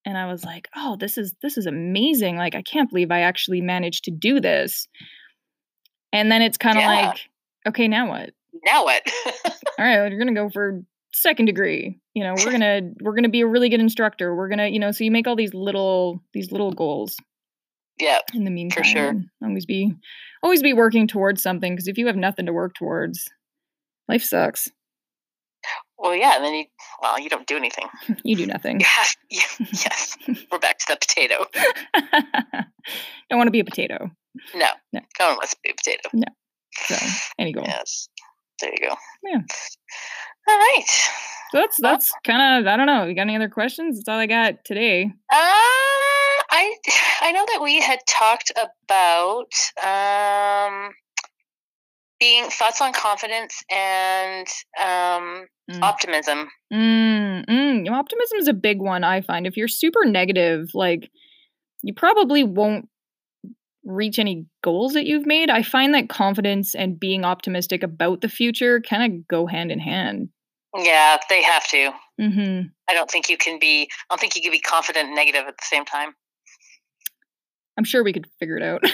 and 0.05 0.17
i 0.19 0.27
was 0.27 0.45
like 0.45 0.69
oh 0.75 0.97
this 0.99 1.17
is 1.19 1.35
this 1.43 1.57
is 1.59 1.67
amazing 1.67 2.37
like 2.37 2.55
i 2.55 2.63
can't 2.63 2.89
believe 2.91 3.11
i 3.11 3.21
actually 3.21 3.61
managed 3.61 4.05
to 4.05 4.11
do 4.11 4.41
this 4.41 4.89
and 6.13 6.31
then 6.33 6.43
it's 6.43 6.57
kind 6.57 6.79
of 6.79 6.83
Yeah. 6.83 7.07
like 7.09 7.21
okay 7.69 7.89
now 7.89 8.09
what 8.09 8.31
now 8.65 8.85
what? 8.85 9.03
all 9.79 9.85
right 9.85 10.11
you're 10.11 10.19
gonna 10.19 10.33
go 10.35 10.49
for 10.49 10.81
second 11.19 11.47
degree 11.47 11.99
you 12.13 12.23
know 12.23 12.35
we're 12.45 12.51
gonna 12.53 12.81
we're 13.01 13.15
gonna 13.15 13.29
be 13.29 13.41
a 13.41 13.47
really 13.47 13.71
good 13.71 13.81
instructor 13.81 14.35
we're 14.35 14.49
gonna 14.51 14.69
you 14.69 14.79
know 14.79 14.91
so 14.93 15.03
you 15.03 15.11
make 15.11 15.27
all 15.27 15.35
these 15.37 15.55
little 15.55 16.23
these 16.35 16.53
little 16.53 16.73
goals 16.73 17.17
yeah. 17.99 18.19
in 18.35 18.45
the 18.45 18.51
meantime 18.51 18.85
For 18.85 18.89
sure. 18.89 19.15
always 19.43 19.65
be 19.65 19.95
always 20.43 20.63
be 20.63 20.75
working 20.75 21.07
towards 21.09 21.43
something 21.43 21.73
because 21.75 21.89
if 21.89 21.97
you 21.97 22.07
have 22.07 22.17
nothing 22.17 22.45
to 22.47 22.53
work 22.53 22.75
towards 22.75 23.31
life 24.09 24.23
sucks 24.23 24.71
Well, 25.99 26.15
yeah. 26.15 26.37
And 26.37 26.45
then 26.45 26.55
you 26.55 26.65
well, 27.01 27.19
you 27.19 27.31
don't 27.31 27.47
do 27.47 27.57
anything. 27.57 27.89
you 28.23 28.37
do 28.37 28.47
nothing 28.47 28.81
You 28.81 28.87
have, 28.97 29.09
yes. 29.73 30.19
We're 30.53 30.59
back 30.59 30.79
to 30.81 30.87
the 30.91 30.97
potato. 31.01 31.47
don't 33.31 33.39
want 33.39 33.47
to 33.49 33.53
be 33.53 33.61
a 33.61 33.65
potato 33.65 34.11
No. 34.55 34.69
No. 34.93 35.01
No 35.19 35.27
one 35.29 35.37
wants 35.37 35.53
to 35.53 35.59
be 35.65 35.71
a 35.71 35.75
potato. 35.75 36.11
so 36.87 36.97
any 37.39 37.53
goal 37.53 37.65
Yes. 37.67 38.09
There 38.61 38.71
you 38.71 38.89
go. 38.89 38.95
Yeah. 39.23 39.41
All 40.49 40.55
right. 40.57 40.85
so 41.51 41.59
that's 41.59 41.81
that's 41.81 42.13
kind 42.25 42.61
of 42.67 42.73
i 42.73 42.77
don't 42.77 42.87
know 42.87 43.05
you 43.05 43.15
got 43.15 43.23
any 43.23 43.37
other 43.37 43.49
questions 43.49 43.97
that's 43.99 44.09
all 44.09 44.19
i 44.19 44.27
got 44.27 44.65
today 44.65 45.05
Um, 45.05 45.13
I 46.51 46.75
I 47.23 47.33
know 47.33 47.45
that 47.53 47.61
we 47.63 47.81
had 47.81 48.01
talked 48.09 48.53
about 48.57 49.53
um 49.85 50.93
being 52.21 52.45
thoughts 52.49 52.81
on 52.81 52.93
confidence 52.93 53.63
and 53.71 54.47
um 54.81 55.47
Mm. 55.69 55.83
optimism. 55.83 56.49
Mm, 56.73 57.45
mm, 57.47 57.91
optimism 57.91 58.39
is 58.39 58.47
a 58.47 58.53
big 58.53 58.79
one 58.81 59.03
i 59.03 59.21
find 59.21 59.49
if 59.49 59.57
you're 59.57 59.67
super 59.67 60.05
negative 60.05 60.69
like 60.75 61.11
you 61.83 61.93
probably 61.93 62.45
won't 62.45 62.89
reach 63.85 64.21
any 64.21 64.47
goals 64.63 64.93
that 64.93 65.07
you've 65.07 65.27
made 65.27 65.51
i 65.51 65.63
find 65.65 65.93
that 65.93 66.09
confidence 66.09 66.73
and 66.77 67.01
being 67.01 67.25
optimistic 67.25 67.83
about 67.83 68.21
the 68.21 68.29
future 68.29 68.81
kind 68.81 69.13
of 69.13 69.27
go 69.27 69.45
hand 69.47 69.73
in 69.73 69.81
hand 69.81 70.29
Yeah, 70.77 71.17
they 71.29 71.43
have 71.43 71.67
to. 71.69 71.91
hmm 72.21 72.61
I 72.89 72.95
don't 72.95 73.11
think 73.11 73.29
you 73.29 73.37
can 73.37 73.59
be. 73.59 73.85
I 73.85 74.05
don't 74.11 74.21
think 74.21 74.37
you 74.37 74.43
can 74.43 74.53
be 74.53 74.61
confident 74.61 75.07
and 75.07 75.15
negative 75.17 75.45
at 75.47 75.57
the 75.59 75.65
same 75.65 75.85
time. 75.85 76.15
i'm 77.79 77.85
sure 77.85 78.03
we 78.05 78.13
could 78.13 78.27
figure 78.39 78.57
it 78.57 78.63
out 78.63 78.81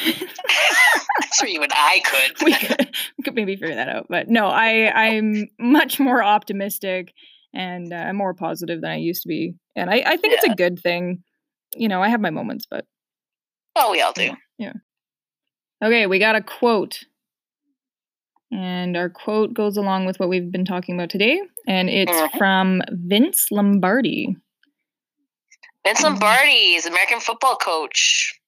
I'm 1.21 1.29
sure 1.35 1.47
you 1.49 1.63
and 1.63 1.73
I 1.75 2.01
could. 2.05 2.43
we 2.45 2.55
could, 2.55 2.97
we 3.19 3.25
could 3.25 3.35
maybe 3.35 3.55
figure 3.57 3.75
that 3.77 3.89
out 3.89 4.07
but 4.09 4.29
no 4.29 4.47
i 4.49 4.91
i'm 5.07 5.49
much 5.59 6.01
more 6.01 6.23
optimistic 6.23 7.13
and 7.55 7.93
I'm 7.93 8.09
uh, 8.11 8.13
more 8.15 8.35
positive 8.35 8.81
than 8.81 8.91
i 8.91 8.97
used 8.97 9.23
to 9.23 9.29
be 9.29 9.55
and 9.77 9.89
i, 9.91 10.03
I 10.07 10.17
think 10.17 10.35
it's 10.35 10.45
a 10.45 10.55
good 10.55 10.79
thing 10.81 11.23
you 11.77 11.89
know 11.89 12.03
i 12.03 12.09
have 12.09 12.21
my 12.21 12.31
moments 12.31 12.67
but 12.71 12.85
Oh, 13.77 13.91
we 13.91 14.03
all 14.03 14.13
do. 14.13 14.31
Yeah. 14.59 14.75
Okay 15.83 16.07
we 16.07 16.19
got 16.19 16.37
a 16.37 16.43
quote 16.43 17.05
and 18.53 18.97
our 18.97 19.09
quote 19.09 19.55
goes 19.55 19.77
along 19.77 20.05
with 20.05 20.21
what 20.21 20.29
we've 20.29 20.53
been 20.53 20.65
talking 20.65 20.95
about 20.95 21.11
today 21.11 21.41
and 21.67 21.89
it's 21.91 22.13
Mhm. 22.13 22.39
from 22.39 22.83
vince 22.91 23.49
lombardi 23.51 24.37
Vince. 25.85 26.03
Lombardi 26.03 26.75
is 26.75 26.87
American 26.87 27.19
football 27.19 27.57
coach. 27.57 28.39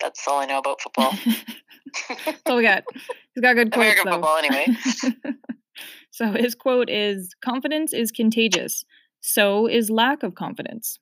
That's 0.00 0.26
all 0.26 0.38
I 0.40 0.46
know 0.46 0.58
about 0.58 0.80
football. 0.80 1.12
that's 2.08 2.42
all 2.46 2.56
we 2.56 2.62
got 2.62 2.84
he's 3.34 3.42
got 3.42 3.54
good 3.54 3.70
quotes 3.70 4.00
American 4.00 4.04
though. 4.06 4.12
football, 4.12 4.38
anyway. 4.38 4.70
so 6.10 6.32
his 6.32 6.54
quote 6.54 6.88
is 6.88 7.34
confidence 7.44 7.92
is 7.92 8.10
contagious 8.10 8.84
so 9.20 9.66
is 9.66 9.90
lack 9.90 10.22
of 10.22 10.34
confidence 10.34 10.98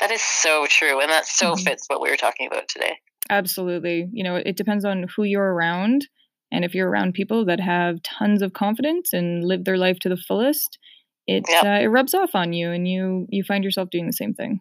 That 0.00 0.10
is 0.10 0.20
so 0.22 0.66
true. 0.68 1.00
And 1.00 1.10
that 1.10 1.26
so 1.26 1.54
Mhm. 1.54 1.62
fits 1.64 1.84
what 1.88 2.00
we 2.00 2.10
were 2.10 2.16
talking 2.16 2.46
about 2.48 2.66
today. 2.68 2.98
Absolutely. 3.30 4.08
You 4.12 4.24
know, 4.24 4.34
it 4.36 4.56
depends 4.56 4.84
on 4.84 5.06
who 5.14 5.22
you're 5.24 5.54
around. 5.54 6.08
And 6.50 6.64
if 6.64 6.74
you're 6.74 6.88
around 6.88 7.14
people 7.14 7.44
that 7.46 7.60
have 7.60 8.02
tons 8.02 8.42
of 8.42 8.52
confidence 8.52 9.12
and 9.12 9.44
live 9.44 9.64
their 9.64 9.76
life 9.76 9.98
to 10.00 10.08
the 10.08 10.16
fullest, 10.16 10.78
it 11.26 11.44
Yep. 11.48 11.64
uh, 11.64 11.68
it 11.82 11.86
rubs 11.88 12.14
off 12.14 12.30
on 12.34 12.52
you, 12.52 12.70
and 12.70 12.88
you 12.88 13.26
you 13.28 13.42
find 13.44 13.64
yourself 13.64 13.90
doing 13.90 14.06
the 14.06 14.12
same 14.12 14.34
thing. 14.34 14.60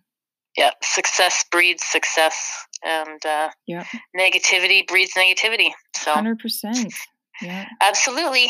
Yeah. 0.58 0.72
Success 0.82 1.46
breeds 1.52 1.86
success. 1.86 2.66
And 2.84 3.26
uh, 3.26 3.50
Yeah, 3.68 3.86
negativity 4.20 4.86
breeds 4.88 5.14
negativity. 5.14 5.72
So, 5.96 6.14
hundred 6.14 6.40
percent. 6.40 6.94
Yeah. 7.42 7.66
absolutely. 7.82 8.48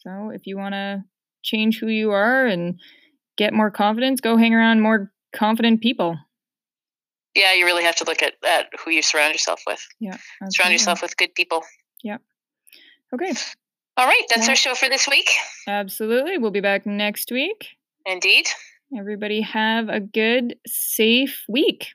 So 0.00 0.30
if 0.34 0.46
you 0.46 0.56
want 0.56 0.74
to 0.74 1.04
change 1.42 1.78
who 1.78 1.88
you 1.88 2.10
are 2.12 2.46
and 2.46 2.80
get 3.36 3.52
more 3.52 3.70
confidence, 3.70 4.20
go 4.20 4.36
hang 4.36 4.54
around 4.54 4.80
more 4.80 5.12
confident 5.34 5.82
people. 5.82 6.16
Yeah, 7.34 7.52
you 7.52 7.66
really 7.66 7.84
have 7.84 7.96
to 7.96 8.04
look 8.04 8.22
at, 8.22 8.34
at 8.48 8.66
who 8.82 8.90
you 8.90 9.02
surround 9.02 9.34
yourself 9.34 9.60
with. 9.66 9.86
Yeah. 10.00 10.16
Surround 10.50 10.72
yourself 10.72 11.02
with 11.02 11.16
good 11.18 11.34
people. 11.34 11.62
Oh, 13.12 13.16
okay. 13.16 13.32
All 13.96 14.06
right. 14.06 14.22
That's 14.28 14.46
Yeah. 14.46 14.50
our 14.52 14.56
show 14.56 14.74
for 14.74 14.88
this 14.88 15.08
week. 15.08 15.30
Absolutely. 15.66 16.38
We'll 16.38 16.50
be 16.50 16.60
back 16.60 16.86
next 16.86 17.30
week. 17.32 17.68
Indeed. 18.04 18.46
Everybody 18.96 19.40
have 19.40 19.88
a 19.88 20.00
good, 20.00 20.56
safe 20.66 21.42
week. 21.48 21.88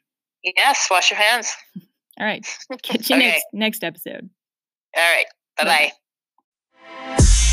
Yes. 0.43 0.88
Wash 0.89 1.12
your 1.12 1.19
hands. 1.19 1.54
All 2.19 2.26
right. 2.26 2.45
Catch 2.84 3.10
you 3.10 3.15
Okay. 3.17 3.28
next 3.28 3.45
next 3.54 3.84
episode. 3.84 4.30
All 4.95 5.04
right. 5.15 5.26
Bye 5.58 5.63
Bye-bye. 5.65 7.17
bye. 7.17 7.51